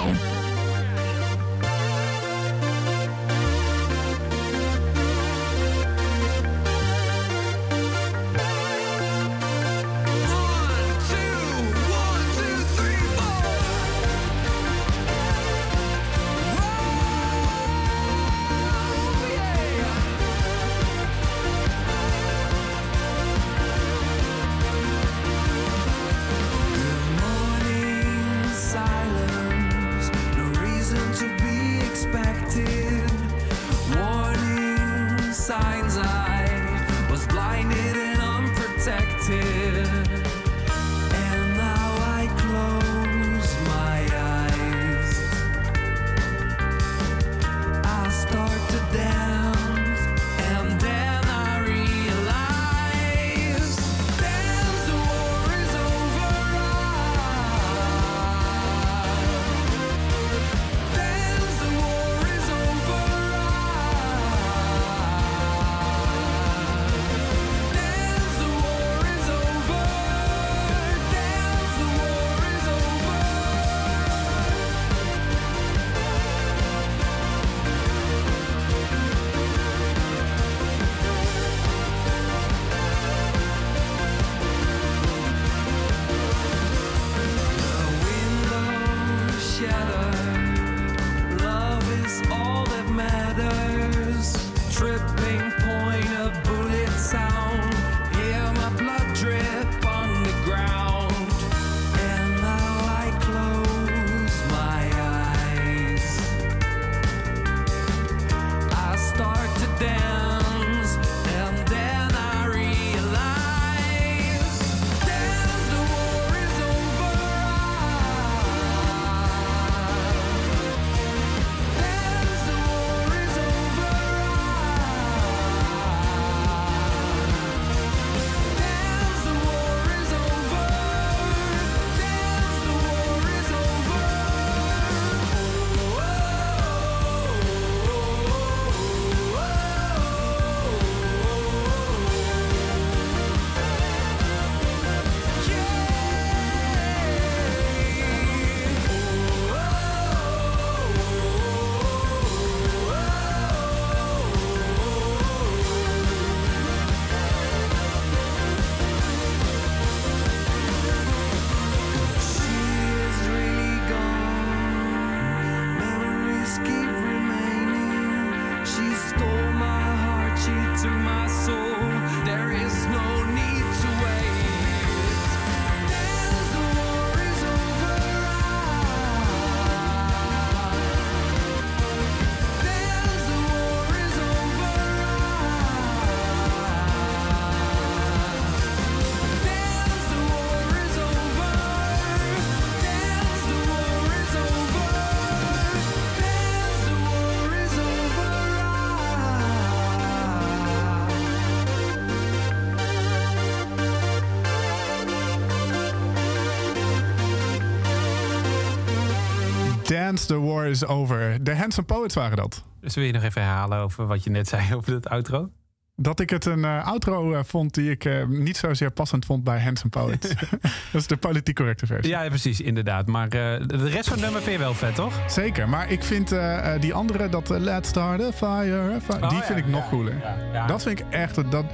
The 210.16 210.40
war 210.40 210.66
is 210.66 210.86
over. 210.86 211.44
De 211.44 211.56
Handsome 211.56 211.86
Poets 211.88 212.16
waren 212.16 212.38
dat. 212.38 212.64
Dus 212.82 212.96
wil 212.96 213.04
je 213.04 213.12
nog 213.12 213.24
even 213.24 213.42
herhalen 213.42 213.80
over 213.80 214.08
wat 214.08 214.24
je 214.24 214.30
net 214.30 214.48
zei 214.48 214.76
over 214.76 214.94
het 214.94 215.10
outro? 215.10 215.50
Dat 215.96 216.20
ik 216.20 216.30
het 216.30 216.46
een 216.46 216.66
eh, 216.66 216.88
outro 216.88 217.34
eh, 217.34 217.40
vond 217.44 217.74
die 217.74 217.92
ik 217.92 218.06
eh, 218.06 218.26
niet 218.28 218.58
zozeer 218.58 218.92
passend 218.92 219.26
vond 219.26 219.44
bij 219.44 219.62
Handsome 219.62 219.90
Poets. 219.90 220.28
dat 220.92 221.02
is 221.02 221.08
de 221.08 221.18
politiek 221.18 221.56
correcte 221.56 221.86
versie. 221.86 222.12
Ja, 222.12 222.28
precies, 222.28 222.62
inderdaad. 222.62 223.08
Maar 223.08 223.30
de 223.30 223.66
rest 223.68 224.08
van 224.08 224.14
het 224.14 224.24
nummer 224.24 224.42
vind 224.42 224.56
je 224.56 224.62
wel 224.62 224.74
vet, 224.74 224.96
toch? 224.96 225.14
Zeker, 225.28 225.70
maar 225.70 225.92
ik 225.92 226.04
vind 226.04 226.36
die 226.80 226.94
andere, 226.94 227.30
dat 227.30 227.50
Let's 227.50 227.90
Start 227.90 228.22
a 228.22 228.32
Fire, 228.32 229.00
fire, 229.02 229.24
Oh, 229.24 229.30
die 229.30 229.38
ja, 229.38 229.44
vind 229.46 229.60
ik 229.60 229.66
ja, 229.66 229.72
nog 229.72 229.90
cooler. 229.90 230.14
ja. 230.54 230.68
Dat 230.68 230.84
vind 230.84 231.00
ik 231.00 231.06
echt, 231.10 231.52
dat, 231.52 231.66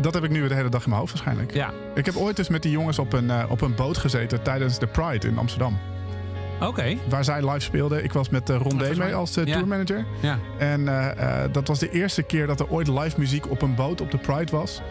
dat 0.00 0.14
heb 0.14 0.24
ik 0.24 0.30
nu 0.30 0.48
de 0.48 0.54
hele 0.54 0.68
dag 0.68 0.82
in 0.82 0.88
mijn 0.88 1.00
hoofd 1.00 1.12
waarschijnlijk. 1.12 1.54
Ja, 1.54 1.70
Ik 1.94 2.06
heb 2.06 2.16
ooit 2.16 2.38
eens 2.38 2.48
met 2.48 2.62
die 2.62 2.72
jongens 2.72 2.98
op 2.98 3.12
een, 3.12 3.48
op 3.48 3.60
een 3.60 3.74
boot 3.74 3.98
gezeten 3.98 4.42
tijdens 4.42 4.78
de 4.78 4.86
Pride 4.86 5.26
in 5.28 5.38
Amsterdam. 5.38 5.78
Oké. 6.60 6.96
Waar 7.08 7.24
zij 7.24 7.50
live 7.50 7.60
speelden. 7.60 8.04
Ik 8.04 8.12
was 8.12 8.28
met 8.28 8.50
uh, 8.50 8.56
Ron 8.56 8.78
D 8.78 8.96
mee 8.96 9.14
als 9.14 9.34
ja. 9.34 9.44
tourmanager. 9.44 10.04
Ja. 10.20 10.38
En 10.58 10.88
eh, 10.88 11.44
eh, 11.44 11.52
dat 11.52 11.68
was 11.68 11.78
de 11.78 11.90
eerste 11.90 12.22
keer 12.22 12.46
dat 12.46 12.60
er 12.60 12.68
ooit 12.68 12.88
live 12.88 13.20
muziek 13.20 13.50
op 13.50 13.62
een 13.62 13.74
boot 13.74 14.00
op 14.00 14.10
de 14.10 14.18
Pride 14.18 14.50
was. 14.50 14.82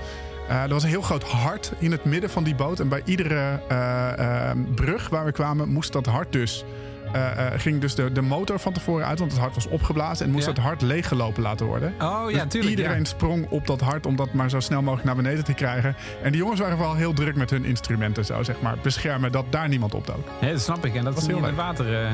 Eh, 0.50 0.64
er 0.64 0.70
was 0.70 0.84
een 0.84 0.90
heel 0.90 1.02
groot 1.02 1.24
hart 1.24 1.72
in 1.80 1.92
het 1.92 2.06
midden 2.06 2.30
van 2.30 2.44
die 2.44 2.56
boot. 2.56 2.80
En 2.80 2.88
bij 2.88 3.02
iedere 3.06 3.60
eh, 3.68 4.50
eh, 4.50 4.58
brug 4.76 5.10
waar 5.10 5.26
we 5.26 5.32
kwamen 5.32 5.70
moest 5.70 5.94
dat 5.94 6.06
hart 6.06 6.32
dus... 6.32 6.64
eh, 7.12 7.48
eh, 7.54 7.60
ging 7.60 7.82
dus 7.82 7.96
de, 7.96 8.12
de 8.12 8.22
motor 8.22 8.60
van 8.60 8.74
tevoren 8.74 9.06
uit, 9.06 9.20
want 9.20 9.32
het 9.32 9.40
hart 9.42 9.56
was 9.56 9.68
opgeblazen. 9.68 10.26
En 10.26 10.32
moest 10.32 10.46
Ja. 10.46 10.52
het 10.52 10.60
hart 10.62 10.82
leeggelopen 10.82 11.42
laten 11.44 11.66
worden. 11.66 11.94
Oh 12.02 12.32
ja, 12.32 12.44
Dus 12.44 12.52
tuurlijk. 12.52 12.76
Iedereen 12.78 12.98
ja. 13.00 13.04
sprong 13.06 13.48
op 13.50 13.68
dat 13.68 13.82
hart 13.82 14.06
om 14.06 14.16
dat 14.16 14.34
maar 14.34 14.50
zo 14.50 14.60
snel 14.60 14.82
mogelijk 14.82 15.06
naar 15.06 15.16
beneden 15.16 15.44
te 15.44 15.54
krijgen. 15.54 15.96
En 16.24 16.32
die 16.32 16.42
jongens 16.42 16.60
waren 16.60 16.78
vooral 16.78 16.96
heel 16.96 17.14
druk 17.14 17.36
met 17.36 17.50
hun 17.50 17.66
instrumenten, 17.66 18.26
zo 18.26 18.44
zeg 18.44 18.62
maar. 18.62 18.76
Beschermen 18.82 19.32
dat 19.32 19.46
daar 19.50 19.68
niemand 19.68 19.94
op 19.94 20.08
dook. 20.08 20.28
Nee, 20.42 20.52
dat 20.52 20.62
snap 20.62 20.86
ik. 20.86 20.96
En 20.96 21.04
dat 21.04 21.14
Was 21.14 21.24
is 21.24 21.30
heel 21.30 21.38
in 21.38 21.44
het 21.44 21.56
water. 21.56 22.04
eh. 22.06 22.12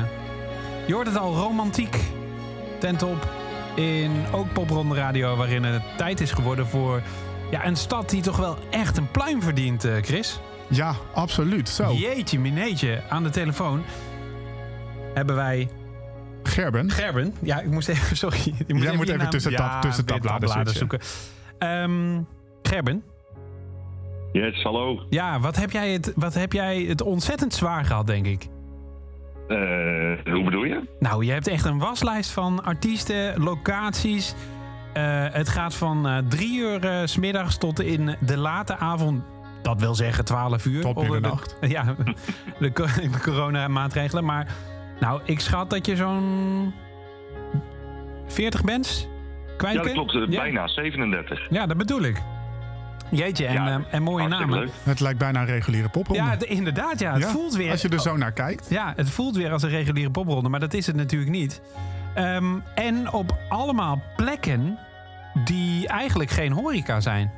Je 0.86 0.92
hoort 0.94 1.06
het 1.06 1.16
al, 1.18 1.34
romantiek. 1.34 1.96
Ten 2.78 2.96
top 2.96 3.28
in 3.74 4.10
ook 4.32 4.52
Popronde 4.52 4.94
Radio, 4.94 5.36
waarin 5.36 5.64
het 5.64 5.82
tijd 5.96 6.20
is 6.20 6.32
geworden 6.32 6.66
voor 6.66 7.02
ja, 7.50 7.66
een 7.66 7.76
stad 7.76 8.10
die 8.10 8.22
toch 8.22 8.36
wel 8.36 8.58
echt 8.70 8.96
een 8.96 9.10
pluim 9.10 9.42
verdient, 9.42 9.86
Chris. 10.02 10.40
Ja, 10.68 10.94
absoluut. 11.14 11.68
Zo, 11.68 11.92
Jeetje, 11.94 12.38
mineetje. 12.38 13.02
Aan 13.08 13.22
de 13.22 13.30
telefoon 13.30 13.82
hebben 15.16 15.36
wij 15.36 15.68
Gerben. 16.42 16.90
Gerben. 16.90 17.34
Ja, 17.42 17.60
ik 17.60 17.70
moest 17.70 17.88
even, 17.88 18.16
sorry. 18.26 18.38
Ik 18.66 18.72
moet 18.74 18.82
Jij 18.82 18.96
moet 18.96 19.06
je 19.06 19.12
even 19.12 19.18
naam- 19.22 19.30
tussen 19.30 19.54
tab- 19.54 19.82
tussen 19.82 20.04
tabbladen 20.04 20.74
zoeken. 20.74 21.00
Ehm, 21.58 22.20
Gerben, 22.62 23.02
Yes, 24.32 24.62
hallo. 24.62 25.02
ja, 25.10 25.40
wat 25.40 25.56
heb, 25.56 25.70
jij 25.70 25.92
het, 25.92 26.12
wat 26.16 26.34
heb 26.34 26.52
jij 26.52 26.82
het 26.82 27.02
ontzettend 27.02 27.54
zwaar 27.54 27.84
gehad, 27.84 28.06
denk 28.06 28.26
ik? 28.26 28.48
Eh, 29.48 29.56
hoe 30.32 30.44
bedoel 30.44 30.64
je? 30.64 30.88
Nou, 30.98 31.24
je 31.24 31.32
hebt 31.32 31.46
echt 31.46 31.64
een 31.64 31.78
waslijst 31.78 32.30
van 32.30 32.64
artiesten, 32.64 33.42
locaties. 33.42 34.34
Eh, 34.92 35.24
het 35.30 35.48
gaat 35.48 35.74
van 35.74 36.08
eh, 36.08 36.16
drie 36.28 36.58
uur 36.60 36.80
s 37.04 37.12
smiddags 37.12 37.58
tot 37.58 37.80
in 37.80 38.16
de 38.20 38.38
late 38.38 38.76
avond. 38.76 39.22
Dat 39.62 39.80
wil 39.80 39.94
zeggen 39.94 40.24
12 40.24 40.64
uur. 40.66 40.80
Tot 40.82 40.96
middernacht. 41.00 41.56
Ja, 41.68 41.84
de, 42.60 42.72
co- 42.72 42.84
de 42.86 43.20
coronamaatregelen. 43.22 44.24
Maar 44.24 44.48
nou, 45.00 45.20
ik 45.24 45.40
schat 45.40 45.70
dat 45.70 45.86
je 45.86 45.96
zo'n 45.96 46.74
40 48.26 48.64
bent 48.64 49.08
kwijt 49.56 49.74
Ja, 49.74 49.82
dat 49.82 49.92
klopt. 49.92 50.14
eh, 50.14 50.20
Ja. 50.28 50.40
Bijna, 50.40 50.66
37. 50.68 51.46
Ja, 51.50 51.66
dat 51.66 51.76
bedoel 51.76 52.02
ik. 52.02 52.22
Jeetje, 53.10 53.46
en, 53.46 53.54
Ja, 53.54 53.66
eh, 53.66 53.94
en 53.94 54.02
mooie 54.02 54.28
namen. 54.28 54.58
leuk. 54.58 54.68
Het 54.82 55.00
lijkt 55.00 55.18
bijna 55.18 55.40
een 55.40 55.46
reguliere 55.46 55.88
popronde. 55.88 56.22
Ja, 56.22 56.30
het- 56.30 56.42
inderdaad. 56.42 56.98
Ja, 56.98 57.12
het 57.12 57.22
Ja, 57.22 57.28
voelt 57.28 57.54
weer. 57.56 57.70
Als 57.70 57.82
je 57.82 57.88
er 57.88 58.00
zo 58.00 58.16
naar 58.16 58.32
kijkt. 58.32 58.66
Ja, 58.70 58.92
het 58.96 59.10
voelt 59.10 59.36
weer 59.36 59.52
als 59.52 59.62
een 59.62 59.68
reguliere 59.68 60.10
popronde, 60.10 60.48
maar 60.48 60.60
dat 60.60 60.74
is 60.74 60.86
het 60.86 60.96
natuurlijk 60.96 61.30
niet. 61.30 61.62
Ehm, 62.14 62.54
en 62.74 63.12
op 63.12 63.36
allemaal 63.48 64.02
plekken 64.16 64.78
die 65.44 65.88
eigenlijk 65.88 66.30
geen 66.30 66.52
horeca 66.52 67.00
zijn. 67.00 67.32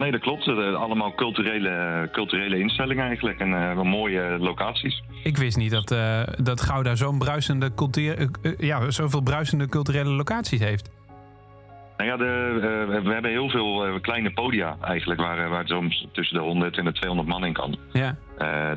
Nee, 0.00 0.10
dat 0.10 0.20
klopt. 0.20 0.46
Eh, 0.46 0.74
allemaal 0.74 1.14
culturele, 1.14 2.08
culturele 2.12 2.58
instellingen 2.58 3.04
eigenlijk. 3.04 3.38
En 3.38 3.54
eh, 3.54 3.82
mooie 3.82 4.36
locaties. 4.38 5.02
Ik 5.22 5.36
wist 5.36 5.56
niet 5.56 5.70
dat, 5.70 5.90
eh, 5.90 6.22
dat 6.42 6.60
Gouda 6.60 6.94
zo'n 6.94 7.18
bruisende 7.18 7.74
cultuur, 7.74 8.28
ja, 8.58 8.90
zoveel 8.90 9.20
bruisende 9.20 9.68
culturele 9.68 10.10
locaties 10.10 10.60
heeft. 10.60 10.90
Nou 11.96 12.10
ja, 12.10 12.16
de, 12.16 12.58
we 13.02 13.12
hebben 13.12 13.30
heel 13.30 13.48
veel 13.48 14.00
kleine 14.00 14.30
podia 14.30 14.76
eigenlijk. 14.80 15.20
Waar, 15.20 15.48
waar 15.48 15.66
soms 15.66 16.06
tussen 16.12 16.36
de 16.36 16.42
100 16.42 16.78
en 16.78 16.84
de 16.84 16.92
200 16.92 17.28
man 17.28 17.44
in 17.44 17.52
kan. 17.52 17.76
Ja, 17.92 18.16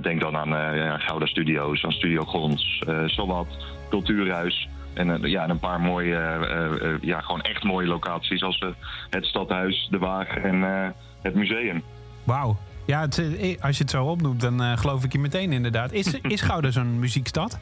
denk 0.02 0.22
dan 0.22 0.36
aan 0.38 1.00
Gouda 1.00 1.26
Studio's, 1.26 1.84
aan 1.84 1.92
Studio 1.92 2.24
Gons, 2.24 2.84
Zowat, 3.06 3.48
Cultuurhuis. 3.90 4.68
En 4.94 5.10
eh, 5.24 5.32
ja, 5.32 5.44
en 5.44 5.50
een 5.50 5.60
paar 5.60 5.80
mooie, 5.82 6.16
eh, 6.16 6.66
eh, 6.92 6.96
ja, 7.02 7.22
gewoon 7.22 7.42
echt 7.42 7.64
mooie 7.64 7.88
locaties. 7.88 8.44
Als 8.44 8.58
eh, 8.58 8.70
het 9.10 9.26
Stadhuis, 9.26 9.88
De 9.92 9.98
Waag 9.98 10.28
en 10.28 10.64
eh, 10.64 10.88
het 11.22 11.36
museum. 11.36 11.84
wauw. 12.24 12.58
Ja, 12.86 13.02
het, 13.02 13.18
als 13.62 13.78
je 13.78 13.82
het 13.84 13.92
zo 13.92 14.06
opnoemt, 14.06 14.42
dan 14.42 14.78
geloof 14.78 15.04
ik 15.04 15.12
je 15.12 15.20
meteen 15.20 15.52
inderdaad. 15.52 15.92
Is, 15.92 16.20
is 16.22 16.42
Gouda 16.42 16.72
zo'n 16.72 17.00
muziekstad? 17.00 17.60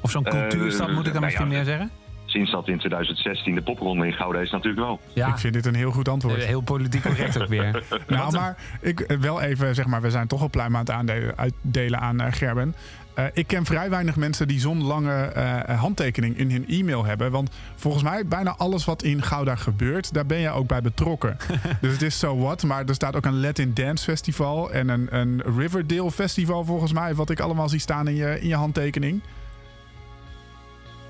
Of 0.00 0.10
zo'n 0.10 0.22
cultuurstad, 0.24 0.88
moet 0.88 1.06
ik 1.06 1.12
dan 1.12 1.12
nou 1.12 1.24
misschien 1.24 1.50
ja, 1.50 1.52
meer 1.56 1.64
zeggen? 1.64 1.90
Sinds 2.24 2.50
dat 2.50 2.68
in 2.68 2.78
2016 2.78 3.54
de 3.54 3.62
popronde 3.62 4.06
in 4.06 4.12
Gouda 4.12 4.38
is 4.38 4.50
natuurlijk 4.50 4.86
wel. 4.86 5.00
Ja, 5.12 5.28
Ik 5.28 5.38
vind 5.38 5.52
dit 5.52 5.66
een 5.66 5.74
heel 5.74 5.90
goed 5.90 6.08
antwoord. 6.08 6.44
heel 6.44 6.60
politiek 6.60 7.02
correct 7.02 7.42
ook 7.42 7.48
weer. 7.48 7.82
Nou, 8.06 8.32
maar 8.32 8.56
ik 8.80 9.16
wel 9.20 9.40
even, 9.40 9.74
zeg 9.74 9.86
maar, 9.86 10.00
we 10.02 10.10
zijn 10.10 10.26
toch 10.26 10.42
al 10.42 10.50
pluim 10.50 10.74
aan 10.74 10.80
het 10.80 10.90
aandelen, 10.90 11.36
uitdelen 11.36 12.00
aan 12.00 12.32
Gerben. 12.32 12.74
Eh, 13.18 13.24
ik 13.32 13.46
ken 13.46 13.64
vrij 13.64 13.90
weinig 13.90 14.16
mensen 14.16 14.48
die 14.48 14.60
zo'n 14.60 14.84
lange 14.84 15.14
eh, 15.14 15.80
handtekening 15.80 16.36
in 16.36 16.50
hun 16.50 16.66
e-mail 16.68 17.04
hebben. 17.04 17.30
Want 17.30 17.50
volgens 17.76 18.02
mij, 18.02 18.26
bijna 18.26 18.54
alles 18.56 18.84
wat 18.84 19.02
in 19.02 19.22
Gouda 19.22 19.56
gebeurt, 19.56 20.14
daar 20.14 20.26
ben 20.26 20.38
je 20.38 20.50
ook 20.50 20.66
bij 20.66 20.80
betrokken. 20.80 21.36
dus 21.80 21.92
het 21.92 22.02
is 22.02 22.18
so 22.18 22.38
what. 22.38 22.62
Maar 22.62 22.84
er 22.84 22.94
staat 22.94 23.16
ook 23.16 23.24
een 23.24 23.40
Latin 23.40 23.74
Dance 23.74 24.04
Festival 24.04 24.72
en 24.72 24.88
een, 24.88 25.06
een 25.10 25.42
Riverdale 25.56 26.10
Festival, 26.10 26.64
volgens 26.64 26.92
mij, 26.92 27.14
wat 27.14 27.30
ik 27.30 27.40
allemaal 27.40 27.68
zie 27.68 27.78
staan 27.78 28.08
in 28.08 28.14
je, 28.14 28.40
in 28.40 28.48
je 28.48 28.54
handtekening. 28.54 29.22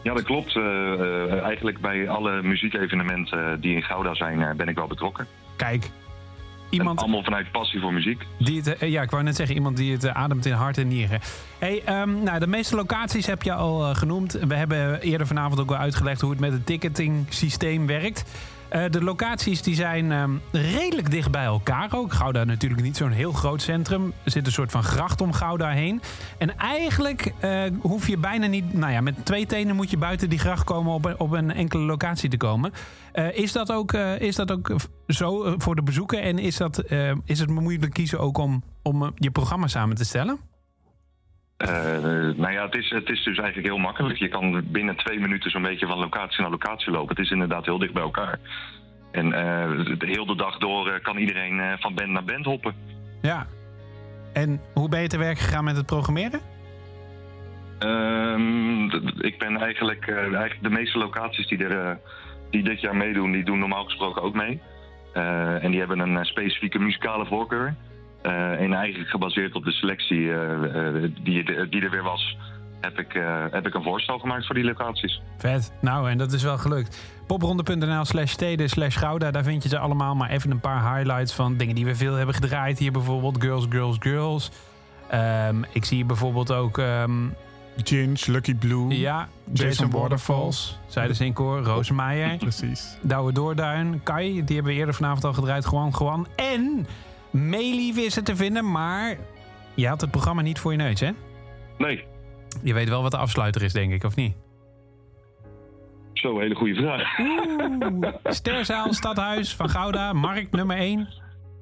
Ja, 0.03 0.15
dat 0.15 0.25
klopt. 0.25 0.57
Eh, 0.57 1.43
eigenlijk 1.43 1.81
bij 1.81 2.09
alle 2.09 2.43
muziekevenementen 2.43 3.61
die 3.61 3.75
in 3.75 3.83
Gouda 3.83 4.15
zijn, 4.15 4.57
ben 4.57 4.69
ik 4.69 4.77
wel 4.77 4.87
betrokken. 4.87 5.27
Kijk, 5.57 5.91
En 6.71 6.79
iemand 6.79 7.01
allemaal 7.01 7.23
vanuit 7.23 7.51
passie 7.51 7.81
voor 7.81 7.93
muziek. 7.93 8.27
Die 8.39 8.57
het, 8.57 8.77
eh, 8.77 8.91
ja, 8.91 9.03
ik 9.03 9.11
wou 9.11 9.23
net 9.23 9.37
zeggen, 9.37 9.55
iemand 9.55 9.77
die 9.77 9.93
het 9.93 10.05
eh, 10.05 10.15
ademt 10.15 10.47
in 10.47 10.53
hart 10.53 10.79
en 10.79 10.89
nieren. 10.89 11.21
Hey, 11.59 11.83
ehm, 11.85 12.23
nou, 12.23 12.39
de 12.39 12.47
meeste 12.47 12.77
locaties 12.77 13.27
heb 13.27 13.43
je 13.43 13.53
al 13.53 13.85
eh, 13.85 13.97
genoemd. 13.97 14.33
We 14.33 14.55
hebben 14.55 15.01
eerder 15.01 15.27
vanavond 15.27 15.61
ook 15.61 15.69
wel 15.69 15.79
uitgelegd 15.79 16.21
hoe 16.21 16.31
het 16.31 16.41
met 16.41 16.53
het 16.53 16.67
ticketing 16.67 17.27
systeem 17.29 17.87
werkt. 17.87 18.25
Eh, 18.69 18.85
de 18.91 19.03
locaties 19.03 19.63
die 19.63 19.75
zijn 19.75 20.13
ehm, 20.13 20.31
redelijk 20.53 21.11
dicht 21.11 21.31
bij 21.31 21.45
elkaar 21.45 21.95
ook. 21.95 22.13
Gouda 22.13 22.45
natuurlijk 22.45 22.83
niet 22.83 22.97
zo'n 22.97 23.11
heel 23.11 23.33
groot 23.33 23.63
centrum. 23.63 24.13
Er 24.25 24.31
zit 24.31 24.47
een 24.47 24.53
soort 24.53 24.71
van 24.71 24.83
gracht 24.83 25.21
om 25.21 25.33
Gouda 25.33 25.71
heen. 25.71 26.03
En 26.39 26.57
eigenlijk 26.57 27.33
eh, 27.41 27.63
hoef 27.81 28.09
je 28.09 28.17
bijna 28.17 28.47
niet... 28.47 28.73
Nou 28.73 28.93
ja, 28.93 29.01
met 29.01 29.25
twee 29.25 29.47
tenen 29.47 29.77
moet 29.77 29.91
je 29.91 29.97
buiten 29.97 30.29
die 30.29 30.39
gracht 30.39 30.65
komen 30.65 30.93
op 30.93 31.15
op 31.19 31.31
een 31.31 31.51
enkele 31.51 31.83
locatie 31.83 32.31
te 32.31 32.37
komen. 32.37 32.73
Eh, 33.13 33.37
is, 33.37 33.53
dat 33.53 33.73
ook, 33.73 33.93
is 34.19 34.37
dat 34.37 34.53
ook 34.53 34.77
zo 35.07 35.55
voor 35.59 35.75
de 35.75 35.83
bezoeker? 35.83 36.23
En 36.23 36.39
is, 36.39 36.57
dat, 36.57 36.83
is 37.25 37.39
het 37.39 37.51
moeilijk 37.51 37.93
kiezen 37.93 38.21
ook 38.21 38.39
om, 38.39 38.63
om 38.83 39.13
je 39.15 39.31
programma 39.31 39.67
samen 39.67 39.97
te 39.97 40.05
stellen? 40.05 40.39
Eh, 41.59 41.69
nou 42.37 42.53
ja, 42.53 42.65
het 42.65 42.75
is, 42.75 42.91
het 42.91 43.09
is 43.09 43.25
dus 43.25 43.39
eigenlijk 43.39 43.67
heel 43.67 43.79
makkelijk. 43.79 44.19
Je 44.19 44.29
kan 44.29 44.63
binnen 44.65 44.97
twee 44.97 45.21
minuten 45.21 45.51
zo'n 45.51 45.63
beetje 45.63 45.87
van 45.87 45.99
locatie 45.99 46.41
naar 46.41 46.51
locatie 46.51 46.93
lopen. 46.93 47.17
Het 47.17 47.25
is 47.25 47.31
inderdaad 47.31 47.65
heel 47.65 47.79
dicht 47.79 47.93
bij 47.93 48.03
elkaar. 48.03 48.39
En 49.11 49.33
eh, 49.33 49.99
de 49.99 50.07
heel 50.07 50.27
de 50.27 50.37
dag 50.37 50.59
door 50.59 50.89
eh, 50.89 51.03
kan 51.03 51.17
iedereen 51.17 51.79
van 51.79 51.95
band 51.95 52.09
naar 52.09 52.25
band 52.25 52.45
hoppen. 52.45 52.75
Ja. 53.23 53.47
En 54.33 54.61
hoe 54.75 54.89
ben 54.89 55.01
je 55.01 55.09
te 55.09 55.19
werk 55.19 55.39
gegaan 55.39 55.65
met 55.65 55.77
het 55.77 55.87
programmeren? 55.87 56.41
Ehm, 57.79 58.85
ik 59.19 59.39
ben 59.39 59.57
eigenlijk, 59.57 60.09
eigenlijk 60.09 60.63
de 60.63 60.71
meeste 60.71 60.99
locaties 60.99 61.47
die, 61.47 61.65
er, 61.65 61.99
die 62.51 62.63
dit 62.63 62.81
jaar 62.81 62.97
meedoen, 62.97 63.33
die 63.33 63.45
doen 63.45 63.59
normaal 63.59 63.85
gesproken 63.85 64.23
ook 64.23 64.35
mee. 64.35 64.61
En 65.61 65.71
die 65.71 65.79
hebben 65.79 65.99
een 65.99 66.25
specifieke 66.25 66.79
muzikale 66.79 67.27
voorkeur. 67.27 67.75
Eh, 68.23 68.61
en 68.61 68.73
eigenlijk 68.73 69.11
gebaseerd 69.11 69.55
op 69.55 69.65
de 69.65 69.73
selectie 69.73 70.33
eh, 70.33 70.53
eh, 71.05 71.11
die, 71.23 71.69
die 71.69 71.83
er 71.83 71.91
weer 71.91 72.03
was, 72.03 72.37
heb 72.81 72.99
ik, 72.99 73.15
eh, 73.15 73.45
heb 73.51 73.67
ik 73.67 73.75
een 73.75 73.83
voorstel 73.83 74.19
gemaakt 74.19 74.47
voor 74.47 74.55
die 74.55 74.65
locaties. 74.65 75.21
Vet. 75.39 75.73
Nou, 75.81 76.11
en 76.11 76.19
dat 76.19 76.33
is 76.33 76.43
wel 76.43 76.59
gelukt. 76.59 77.17
Popronde.nl 77.27 78.05
slash 78.05 78.31
steden 78.31 78.69
slash 78.69 78.99
Gouda. 78.99 79.31
Daar 79.31 79.45
vind 79.45 79.63
je 79.63 79.69
ze 79.69 79.79
allemaal. 79.79 80.15
Maar 80.15 80.31
even 80.31 80.51
een 80.51 80.61
paar 80.61 80.95
highlights 80.97 81.33
van 81.35 81.57
dingen 81.57 81.75
die 81.75 81.85
we 81.85 81.95
veel 81.95 82.15
hebben 82.15 82.35
gedraaid. 82.35 82.79
Hier 82.79 82.93
bijvoorbeeld 82.93 83.43
Girls, 83.43 83.67
Girls, 83.69 83.97
Girls. 84.01 84.51
Ehm, 85.11 85.63
ik 85.73 85.85
zie 85.85 85.97
hier 85.97 86.07
bijvoorbeeld 86.07 86.53
ook... 86.53 86.79
ehm, 86.79 87.13
Ginge, 87.85 88.17
Lucky 88.27 88.55
Blue. 88.55 88.99
ja, 88.99 89.29
Jason 89.53 89.67
Jason 89.67 89.91
Waterfalls. 89.91 89.99
Waterfalls. 90.01 90.79
Zijde 90.87 91.15
Zinkoor, 91.15 91.61
Rosemeijer. 91.63 92.37
Precies. 92.37 92.97
Douwe 93.03 93.33
Doorduin, 93.33 94.01
Kai, 94.03 94.45
die 94.45 94.55
hebben 94.55 94.73
we 94.73 94.79
eerder 94.79 94.95
vanavond 94.95 95.25
al 95.25 95.33
gedraaid. 95.33 95.67
Gewoon, 95.67 95.95
gewoon. 95.95 96.27
En 96.37 96.87
Meelief 97.31 97.97
is 97.97 98.17
er 98.17 98.25
te 98.25 98.37
vinden, 98.37 98.71
maar 98.71 99.17
je 99.75 99.89
had 99.89 100.01
het 100.01 100.11
programma 100.11 100.43
niet 100.43 100.59
voor 100.59 100.73
je 100.73 100.79
neus, 100.79 101.01
hè? 101.01 101.11
Nee, 101.79 102.05
Je 102.63 102.75
weet 102.75 102.89
wel 102.89 103.03
wat 103.03 103.11
de 103.11 103.17
afsluiter 103.17 103.63
is, 103.63 103.73
denk 103.73 103.93
ik, 103.93 104.05
of 104.05 104.17
niet? 104.17 104.35
Zo, 106.13 106.39
hele 106.39 106.55
goede 106.55 106.75
vraag. 106.75 107.09
Sterzaal, 108.37 108.93
Stadhuis, 108.93 109.55
Van 109.55 109.69
Gouda, 109.69 110.13
Markt 110.13 110.53
nummer 110.53 110.77
1. 110.77 111.09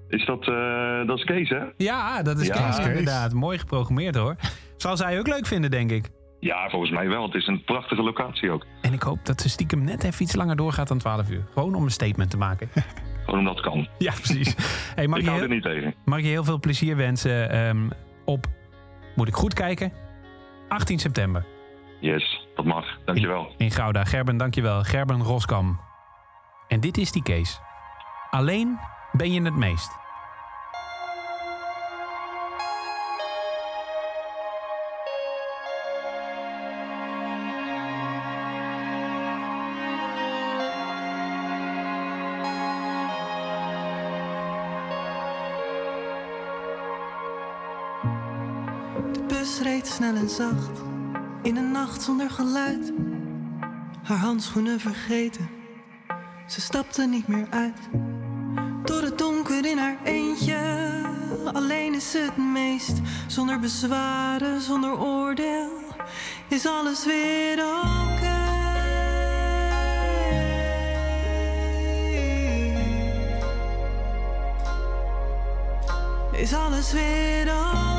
Is 0.08 0.24
dat, 0.26 0.48
eh, 0.48 1.06
dat 1.06 1.18
is 1.18 1.24
Kees, 1.24 1.48
hè? 1.48 1.64
Ja, 1.76 2.22
dat 2.22 2.38
is 2.38 2.46
Ja, 2.46 2.54
Kees, 2.54 2.76
Kees. 2.76 2.86
inderdaad. 2.86 3.32
Mooi 3.32 3.58
geprogrammeerd 3.58 4.14
hoor. 4.14 4.36
Zal 4.76 4.96
zij 4.96 5.18
ook 5.18 5.26
leuk 5.26 5.46
vinden, 5.46 5.70
denk 5.70 5.90
ik. 5.90 6.10
Ja, 6.40 6.68
volgens 6.70 6.90
mij 6.90 7.08
wel. 7.08 7.22
Het 7.22 7.34
is 7.34 7.46
een 7.46 7.64
prachtige 7.64 8.02
locatie 8.02 8.50
ook. 8.50 8.66
En 8.82 8.92
ik 8.92 9.02
hoop 9.02 9.18
dat 9.26 9.40
ze 9.40 9.48
stiekem 9.48 9.84
net 9.84 10.04
even 10.04 10.22
iets 10.22 10.34
langer 10.34 10.56
doorgaat 10.56 10.88
dan 10.88 10.98
12 10.98 11.30
uur. 11.30 11.44
Gewoon 11.54 11.74
om 11.74 11.82
een 11.82 11.90
statement 11.90 12.30
te 12.30 12.36
maken. 12.36 12.68
Gewoon 13.26 13.40
omdat 13.40 13.54
het 13.54 13.64
kan. 13.64 13.88
ja, 13.98 14.12
precies. 14.12 14.54
Hey, 14.94 15.06
mag, 15.06 15.18
Ik 15.18 15.24
je 15.24 15.30
hou 15.30 15.40
heel, 15.40 15.48
er 15.48 15.54
niet 15.54 15.64
tegen. 15.64 15.94
mag 16.04 16.20
je 16.20 16.26
heel 16.26 16.44
veel 16.44 16.58
plezier 16.60 16.96
wensen 16.96 17.50
ehm, 17.50 17.88
op, 18.24 18.46
moet 19.14 19.28
ik 19.28 19.34
goed 19.34 19.54
kijken, 19.54 19.92
18 20.68 20.98
september 20.98 21.44
Yes, 22.00 22.46
dat 22.54 22.64
mag. 22.64 22.84
Dankjewel. 23.04 23.54
in 23.56 23.70
Gouda. 23.70 24.04
Gerben, 24.04 24.36
dankjewel. 24.36 24.82
Gerben 24.82 25.22
Roskam. 25.22 25.80
En 26.68 26.80
dit 26.80 26.96
is 26.98 27.12
die 27.12 27.22
Kees. 27.22 27.60
Alleen 28.30 28.78
ben 29.12 29.32
je 29.32 29.42
het 29.42 29.56
meest. 29.56 29.90
Bus 49.46 49.60
reed 49.60 49.86
snel 49.86 50.14
en 50.14 50.28
zacht, 50.28 50.80
in 51.42 51.56
een 51.56 51.70
nacht 51.70 52.02
zonder 52.02 52.30
geluid. 52.30 52.92
Haar 54.02 54.18
handschoenen 54.18 54.80
vergeten, 54.80 55.48
ze 56.46 56.60
stapte 56.60 57.06
niet 57.06 57.28
meer 57.28 57.46
uit. 57.50 57.78
Door 58.84 59.02
het 59.02 59.18
donker 59.18 59.66
in 59.66 59.78
haar 59.78 59.96
eentje, 60.04 60.58
alleen 61.52 61.94
is 61.94 62.12
het 62.12 62.36
meest. 62.36 63.00
Zonder 63.26 63.60
bezwaren, 63.60 64.60
zonder 64.60 65.00
oordeel, 65.00 65.70
is 66.48 66.66
alles 66.66 67.04
weer 67.04 67.58
oké. 67.58 68.34
Is 76.32 76.54
alles 76.54 76.92
weer 76.92 77.46
oké? 77.46 77.95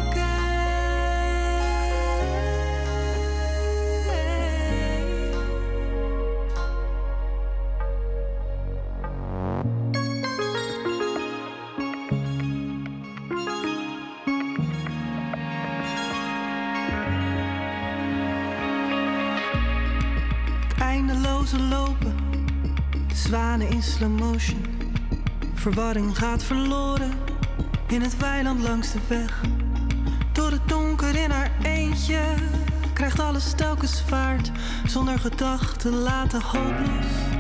Verwarring 25.54 26.18
gaat 26.18 26.44
verloren 26.44 27.12
in 27.88 28.02
het 28.02 28.18
weiland 28.18 28.62
langs 28.62 28.92
de 28.92 29.00
weg. 29.08 29.42
Door 30.34 30.52
het 30.52 30.68
donker 30.68 31.16
in 31.16 31.32
haar 31.32 31.52
eentje 31.64 32.22
krijgt 32.94 33.20
alles 33.20 33.54
telkens 33.54 34.02
vaart. 34.02 34.52
Zonder 34.86 35.20
gedachten 35.20 35.94
laten 35.94 36.42
hopeloos. 36.42 37.06
Wat 37.30 37.37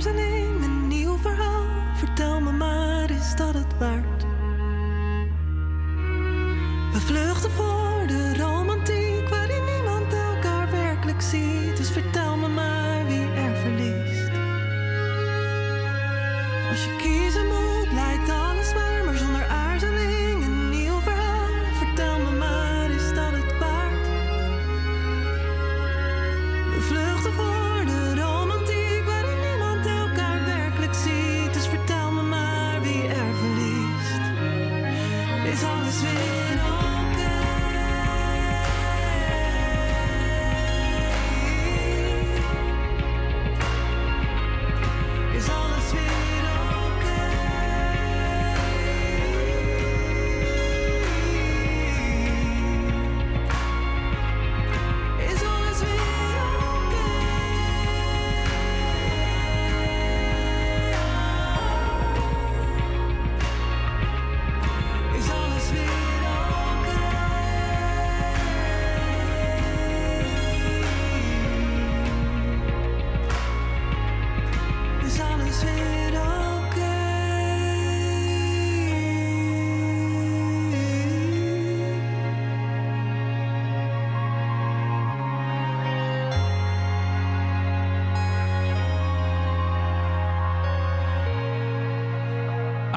zonder 0.00 0.29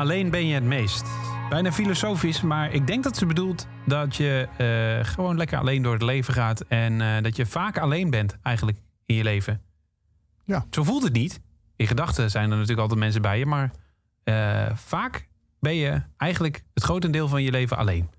Alleen 0.03 0.29
ben 0.29 0.47
je 0.47 0.53
het 0.53 0.63
meest. 0.63 1.05
Bijna 1.49 1.71
filosofisch, 1.71 2.41
maar 2.41 2.71
ik 2.71 2.87
denk 2.87 3.03
dat 3.03 3.17
ze 3.17 3.25
bedoelt 3.25 3.67
dat 3.85 4.15
je 4.15 4.47
eh, 4.57 5.11
gewoon 5.11 5.37
lekker 5.37 5.57
alleen 5.57 5.81
door 5.81 5.93
het 5.93 6.01
leven 6.01 6.33
gaat. 6.33 6.61
En 6.61 7.01
eh, 7.01 7.23
dat 7.23 7.35
je 7.35 7.45
vaak 7.45 7.77
alleen 7.77 8.09
bent 8.09 8.37
eigenlijk 8.41 8.77
in 9.05 9.15
je 9.15 9.23
leven. 9.23 9.61
Ja. 10.45 10.65
Zo 10.69 10.83
voelt 10.83 11.03
het 11.03 11.13
niet. 11.13 11.39
In 11.75 11.87
gedachten 11.87 12.31
zijn 12.31 12.43
er 12.43 12.49
natuurlijk 12.49 12.79
altijd 12.79 12.99
mensen 12.99 13.21
bij 13.21 13.39
je, 13.39 13.45
maar 13.45 13.71
eh, 14.23 14.75
vaak 14.75 15.27
ben 15.59 15.75
je 15.75 16.01
eigenlijk 16.17 16.63
het 16.73 16.83
grotendeel 16.83 17.27
van 17.27 17.43
je 17.43 17.51
leven 17.51 17.77
alleen. 17.77 18.09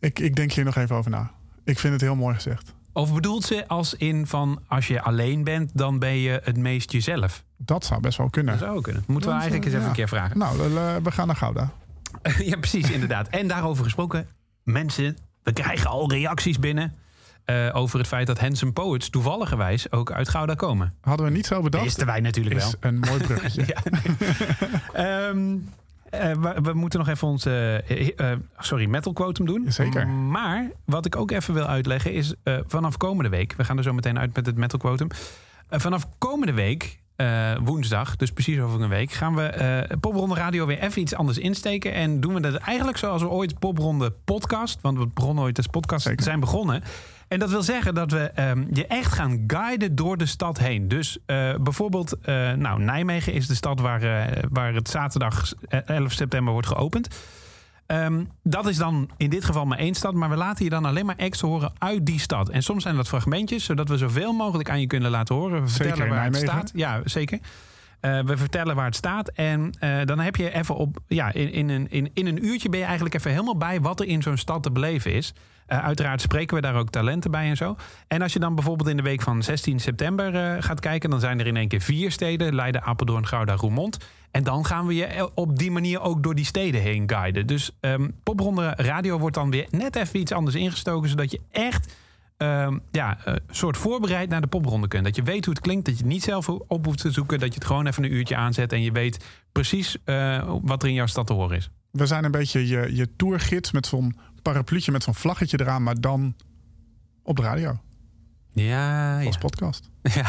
Ik, 0.00 0.18
ik 0.18 0.36
denk 0.36 0.52
hier 0.52 0.64
nog 0.64 0.76
even 0.76 0.96
over 0.96 1.10
na. 1.10 1.30
Ik 1.64 1.78
vind 1.78 1.92
het 1.92 2.02
heel 2.02 2.16
mooi 2.16 2.34
gezegd. 2.34 2.74
Of 2.96 3.14
bedoelt 3.14 3.44
ze 3.44 3.68
als 3.68 3.94
in 3.94 4.26
van 4.26 4.62
als 4.68 4.86
je 4.86 5.02
alleen 5.02 5.44
bent, 5.44 5.70
dan 5.74 5.98
ben 5.98 6.16
je 6.16 6.40
het 6.44 6.56
meest 6.56 6.92
jezelf? 6.92 7.44
Dat 7.56 7.84
zou 7.84 8.00
best 8.00 8.18
wel 8.18 8.30
kunnen. 8.30 8.52
Dat 8.52 8.62
zou 8.62 8.76
ook 8.76 8.82
kunnen. 8.82 9.04
Moeten 9.06 9.30
we 9.30 9.36
eigenlijk 9.36 9.64
eens 9.64 9.74
eh, 9.74 9.78
even 9.80 9.90
een 9.90 9.96
keer 9.96 10.08
vragen. 10.08 10.38
Nou, 10.38 10.60
eh, 10.76 10.96
we 11.02 11.10
gaan 11.10 11.26
naar 11.26 11.36
Gouda. 11.36 11.70
ja, 12.50 12.56
precies, 12.56 12.90
inderdaad. 12.90 13.28
En 13.28 13.48
daarover 13.48 13.84
gesproken, 13.84 14.28
mensen, 14.62 15.16
we 15.42 15.52
krijgen 15.52 15.90
al 15.90 16.10
reacties 16.10 16.58
binnen. 16.58 16.94
eh, 17.44 17.70
over 17.72 17.98
het 17.98 18.08
feit 18.08 18.26
dat 18.26 18.38
Handsome 18.40 18.72
Poets 18.72 19.10
toevalligerwijs 19.10 19.92
ook 19.92 20.12
uit 20.12 20.28
Gouda 20.28 20.54
komen. 20.54 20.92
Hadden 21.00 21.26
we 21.26 21.32
niet 21.32 21.46
zo 21.46 21.62
bedacht. 21.62 21.84
Wisten 21.84 22.06
wij 22.06 22.20
natuurlijk 22.20 22.56
wel. 22.56 22.68
Is 22.68 22.74
een 22.80 22.98
mooi 22.98 23.18
bruggetje. 23.22 23.64
Ja. 24.94 25.32
Eh, 26.10 26.32
we, 26.32 26.54
we 26.62 26.72
moeten 26.72 26.98
nog 26.98 27.08
even 27.08 27.28
ons 27.28 27.46
eh, 27.46 28.08
eh, 28.18 28.38
sorry, 28.58 28.86
metal 28.86 29.12
quotum 29.12 29.46
doen. 29.46 29.64
Zeker. 29.68 30.08
Maar 30.08 30.70
wat 30.84 31.06
ik 31.06 31.16
ook 31.16 31.30
even 31.30 31.54
wil 31.54 31.66
uitleggen 31.66 32.12
is 32.12 32.34
vanaf 32.66 32.96
komende 32.96 33.30
week, 33.30 33.54
we 33.56 33.64
gaan 33.64 33.76
er 33.76 33.82
zo 33.82 33.92
meteen 33.92 34.18
uit 34.18 34.34
met 34.34 34.46
het 34.46 34.56
metal 34.56 34.78
quotum. 34.78 35.08
Vanaf 35.70 36.06
komende 36.18 36.52
week, 36.52 37.00
woensdag, 37.62 38.16
dus 38.16 38.32
precies 38.32 38.58
over 38.58 38.80
een 38.80 38.88
week, 38.88 39.12
gaan 39.12 39.34
we 39.34 39.96
Popronde 40.00 40.34
Radio 40.34 40.66
weer 40.66 40.78
even 40.78 41.02
iets 41.02 41.14
anders 41.14 41.38
insteken. 41.38 41.92
En 41.92 42.20
doen 42.20 42.34
we 42.34 42.40
dat 42.40 42.54
eigenlijk 42.54 42.98
zoals 42.98 43.22
we 43.22 43.28
ooit 43.28 43.58
Popronde 43.58 44.10
podcast, 44.24 44.80
want 44.80 44.98
we 44.98 45.06
begonnen 45.06 45.44
ooit 45.44 45.56
als 45.56 45.66
podcast, 45.66 46.06
Zeker. 46.06 46.22
zijn 46.22 46.40
begonnen. 46.40 46.82
En 47.28 47.38
dat 47.38 47.50
wil 47.50 47.62
zeggen 47.62 47.94
dat 47.94 48.10
we 48.10 48.18
ehm, 48.18 48.64
je 48.72 48.86
echt 48.86 49.12
gaan 49.12 49.44
guiden 49.46 49.94
door 49.94 50.16
de 50.16 50.26
stad 50.26 50.58
heen. 50.58 50.88
Dus 50.88 51.18
eh, 51.26 51.54
bijvoorbeeld, 51.60 52.18
eh, 52.20 52.52
nou, 52.52 52.80
Nijmegen 52.82 53.32
is 53.32 53.46
de 53.46 53.54
stad 53.54 53.80
waar, 53.80 54.02
eh, 54.02 54.42
waar 54.50 54.74
het 54.74 54.88
zaterdag 54.88 55.52
eh, 55.68 55.80
11 55.88 56.12
september 56.12 56.52
wordt 56.52 56.68
geopend. 56.68 57.08
Ehm, 57.86 58.24
dat 58.42 58.66
is 58.68 58.76
dan 58.76 59.10
in 59.16 59.30
dit 59.30 59.44
geval 59.44 59.64
maar 59.64 59.78
één 59.78 59.94
stad, 59.94 60.14
maar 60.14 60.30
we 60.30 60.36
laten 60.36 60.64
je 60.64 60.70
dan 60.70 60.84
alleen 60.84 61.06
maar 61.06 61.16
acts 61.18 61.40
horen 61.40 61.72
uit 61.78 62.06
die 62.06 62.20
stad. 62.20 62.48
En 62.48 62.62
soms 62.62 62.82
zijn 62.82 62.96
dat 62.96 63.08
fragmentjes, 63.08 63.64
zodat 63.64 63.88
we 63.88 63.96
zoveel 63.96 64.32
mogelijk 64.32 64.70
aan 64.70 64.80
je 64.80 64.86
kunnen 64.86 65.10
laten 65.10 65.34
horen. 65.34 65.68
Zeker 65.68 65.86
vertellen 65.86 66.08
waar 66.14 66.24
het 66.24 66.32
Nijmegen. 66.32 66.58
staat. 66.58 66.70
Ja, 66.74 67.00
zeker. 67.04 67.38
Eh, 68.00 68.20
we 68.20 68.36
vertellen 68.36 68.76
waar 68.76 68.84
het 68.84 68.96
staat. 68.96 69.28
En 69.28 69.70
eh, 69.78 69.98
dan 70.04 70.18
heb 70.18 70.36
je 70.36 70.54
even 70.54 70.76
op. 70.76 70.98
Ja, 71.06 71.32
in, 71.32 71.52
in, 71.52 71.68
een, 71.68 71.90
in, 71.90 72.10
in 72.14 72.26
een 72.26 72.44
uurtje 72.44 72.68
ben 72.68 72.78
je 72.78 72.84
eigenlijk 72.84 73.14
even 73.14 73.30
helemaal 73.30 73.56
bij 73.56 73.80
wat 73.80 74.00
er 74.00 74.06
in 74.06 74.22
zo'n 74.22 74.36
stad 74.36 74.62
te 74.62 74.70
beleven 74.70 75.12
is. 75.12 75.34
Eh, 75.66 75.84
uiteraard 75.84 76.20
spreken 76.20 76.56
we 76.56 76.62
daar 76.62 76.74
ook 76.74 76.90
talenten 76.90 77.30
bij 77.30 77.48
en 77.48 77.56
zo. 77.56 77.76
En 78.08 78.22
als 78.22 78.32
je 78.32 78.38
dan 78.38 78.54
bijvoorbeeld 78.54 78.88
in 78.88 78.96
de 78.96 79.02
week 79.02 79.22
van 79.22 79.42
16 79.42 79.80
september 79.80 80.62
gaat 80.62 80.80
kijken, 80.80 81.10
dan 81.10 81.20
zijn 81.20 81.40
er 81.40 81.46
in 81.46 81.56
één 81.56 81.68
keer 81.68 81.80
vier 81.80 82.10
steden: 82.10 82.54
Leiden, 82.54 82.82
Apeldoorn, 82.82 83.26
Gouda, 83.26 83.54
Roermond. 83.54 83.98
En 84.30 84.42
dan 84.42 84.66
gaan 84.66 84.86
we 84.86 84.94
je 84.94 85.30
op 85.34 85.58
die 85.58 85.70
manier 85.70 86.00
ook 86.00 86.22
door 86.22 86.34
die 86.34 86.44
steden 86.44 86.80
heen 86.80 87.10
guiden. 87.10 87.46
Dus 87.46 87.70
ehm 87.80 88.08
Popronde 88.22 88.72
Radio 88.76 89.18
wordt 89.18 89.36
dan 89.36 89.50
weer 89.50 89.66
net 89.70 89.96
even 89.96 90.20
iets 90.20 90.32
anders 90.32 90.56
ingestoken, 90.56 91.08
zodat 91.08 91.30
je 91.30 91.40
echt 91.50 91.94
ehm, 92.36 92.78
ja, 92.90 93.18
een 93.24 93.40
soort 93.50 93.76
voorbereid 93.76 94.28
naar 94.28 94.40
de 94.40 94.46
popronde 94.46 94.88
kunt. 94.88 95.04
Dat 95.04 95.16
je 95.16 95.22
weet 95.22 95.44
hoe 95.44 95.54
het 95.54 95.62
klinkt, 95.62 95.84
dat 95.84 95.96
je 95.96 96.02
het 96.02 96.12
niet 96.12 96.22
zelf 96.22 96.48
op 96.48 96.84
hoeft 96.84 97.00
te 97.00 97.10
zoeken, 97.10 97.38
dat 97.38 97.48
je 97.48 97.54
het 97.54 97.64
gewoon 97.64 97.86
even 97.86 98.04
een 98.04 98.12
uurtje 98.12 98.36
aanzet 98.36 98.72
en 98.72 98.82
je 98.82 98.92
weet 98.92 99.24
precies 99.52 99.96
eh, 100.04 100.54
wat 100.62 100.82
er 100.82 100.88
in 100.88 100.94
jouw 100.94 101.06
stad 101.06 101.26
te 101.26 101.32
horen 101.32 101.56
is. 101.56 101.70
We 101.90 102.06
zijn 102.06 102.24
een 102.24 102.30
beetje 102.30 102.66
je, 102.66 102.96
je 102.96 103.16
tourgids 103.16 103.70
met 103.72 103.86
zo'n 103.86 104.16
parapluutje 104.42 104.92
met 104.92 105.02
zo'n 105.02 105.14
vlaggetje 105.14 105.60
eraan, 105.60 105.82
maar 105.82 106.00
dan 106.00 106.34
op 107.22 107.36
de 107.36 107.42
radio 107.42 107.78
Ja, 108.52 109.16
als 109.24 109.34
ja. 109.34 109.40
podcast. 109.40 109.90
ja. 110.14 110.26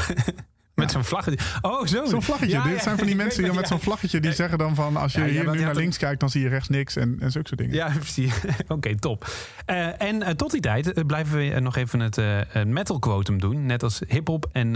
Met 0.78 0.92
zo'n 0.92 1.04
vlaggetje. 1.04 1.40
Oh, 1.62 1.86
zo. 1.86 2.06
Zo'n 2.06 2.22
vlaggetje. 2.22 2.62
Dit 2.62 2.82
zijn 2.82 2.98
van 2.98 3.08
die 3.08 3.16
mensen 3.16 3.44
die 3.44 3.54
met 3.54 3.68
zo'n 3.68 3.80
vlaggetje 3.80 4.20
die 4.20 4.34
zeggen 4.34 4.58
dan 4.58 4.76
van 4.76 4.98
als 4.98 5.14
je 5.14 5.24
hier 5.24 5.52
nu 5.52 5.60
naar 5.60 5.76
links 5.76 5.98
kijkt, 5.98 6.20
dan 6.20 6.30
zie 6.30 6.42
je 6.42 6.50
rechts 6.50 6.70
niks 6.70 6.96
en, 6.96 7.18
en 7.20 7.32
zulke 7.32 7.48
soort 7.48 7.60
dingen. 7.60 7.76
Ja, 7.76 7.92
precies. 8.00 8.34
Oké, 8.68 9.00
top. 9.00 9.28
Eh, 9.66 10.02
en 10.02 10.24
eh, 10.24 10.34
tot 10.34 10.52
die 10.52 10.62
tijd 10.62 10.94
eh, 10.94 11.06
blijven 11.06 11.38
we 11.38 11.60
nog 11.60 11.76
even 11.76 12.00
het 12.00 12.20
metal 12.66 13.00
quotum 13.00 13.40
doen. 13.40 13.66
Net 13.66 13.84
als 13.84 14.02
hip-hop 14.08 14.50
en 14.52 14.72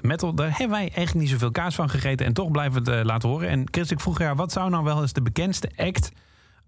metal. 0.00 0.34
Daar 0.34 0.50
hebben 0.50 0.70
wij 0.70 0.80
eigenlijk 0.80 1.14
niet 1.14 1.28
zoveel 1.28 1.50
kaas 1.50 1.74
van 1.74 1.90
gegeten. 1.90 2.26
En 2.26 2.32
toch 2.32 2.50
blijven 2.50 2.84
we 2.84 2.90
het 2.90 3.06
laten 3.06 3.28
horen. 3.28 3.48
En 3.48 3.66
Chris, 3.70 3.90
ik 3.90 4.00
vroeg 4.00 4.18
jou, 4.18 4.36
wat 4.36 4.52
zou 4.52 4.70
nou 4.70 4.84
wel 4.84 5.00
eens 5.00 5.12
de 5.12 5.22
bekendste 5.22 5.70
act 5.76 6.10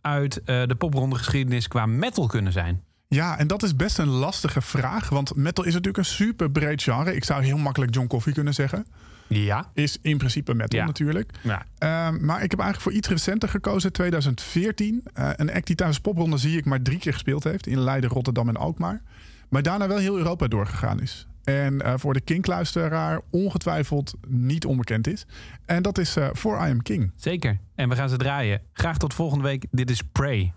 uit 0.01 0.41
de 0.45 0.75
popronde 0.79 1.17
geschiedenis 1.17 1.69
qua 1.69 1.87
metal 1.87 2.27
kunnen 2.27 2.53
zijn? 2.53 2.83
Ja, 3.09 3.39
en 3.39 3.47
dat 3.47 3.63
is 3.63 3.77
best 3.77 3.99
een 3.99 4.09
lastige 4.09 4.61
vraag, 4.61 5.09
want 5.09 5.35
metal 5.37 5.65
is 5.65 5.71
natuurlijk 5.73 5.99
een 5.99 6.05
super 6.05 6.51
breed 6.51 6.83
genre. 6.83 7.15
Ik 7.15 7.25
zou 7.25 7.45
heel 7.45 7.57
makkelijk 7.59 7.95
John 7.95 8.07
Coffey 8.07 8.33
kunnen 8.33 8.55
zeggen. 8.55 8.87
Ja. 9.27 9.71
Is 9.75 9.99
in 10.03 10.17
principe 10.19 10.55
metal 10.55 10.79
Ja. 10.79 10.87
natuurlijk. 10.87 11.31
ja. 11.43 11.67
Ehm, 11.79 12.25
maar 12.25 12.43
ik 12.43 12.51
heb 12.51 12.61
eigenlijk 12.61 12.81
voor 12.81 12.93
iets 12.93 13.09
recenter 13.09 13.49
gekozen, 13.49 13.93
2014. 13.93 15.03
Eh, 15.15 15.31
een 15.37 15.53
act 15.53 15.67
die 15.67 15.77
tijdens 15.77 16.01
popronde 16.01 16.37
zie 16.39 16.57
ik 16.59 16.65
maar 16.65 16.83
drie 16.83 16.99
keer 16.99 17.13
gespeeld 17.13 17.45
heeft. 17.45 17.67
In 17.67 17.79
Leiden, 17.79 18.11
Rotterdam 18.11 18.49
en 18.49 18.57
Alkmaar. 18.57 19.03
Maar 19.49 19.63
daarna 19.63 19.89
wel 19.89 19.99
heel 19.99 20.17
Europa 20.19 20.47
doorgegaan 20.49 21.01
is. 21.01 21.27
En 21.45 21.83
eh, 21.83 21.93
voor 21.97 22.15
de 22.15 22.21
Kink-luisteraar 22.21 23.21
ongetwijfeld 23.31 24.15
niet 24.27 24.65
onbekend 24.65 25.07
is. 25.07 25.27
En 25.67 25.83
dat 25.83 25.99
is 25.99 26.17
eh 26.17 26.29
For 26.35 26.57
I 26.67 26.71
Am 26.71 26.83
King. 26.83 27.13
Zeker. 27.17 27.59
En 27.75 27.89
we 27.89 27.95
gaan 27.95 28.09
ze 28.09 28.17
draaien. 28.17 28.61
Graag 28.73 28.99
tot 28.99 29.15
volgende 29.15 29.45
week. 29.45 29.67
Dit 29.71 29.91
is 29.91 30.03
Prey. 30.13 30.53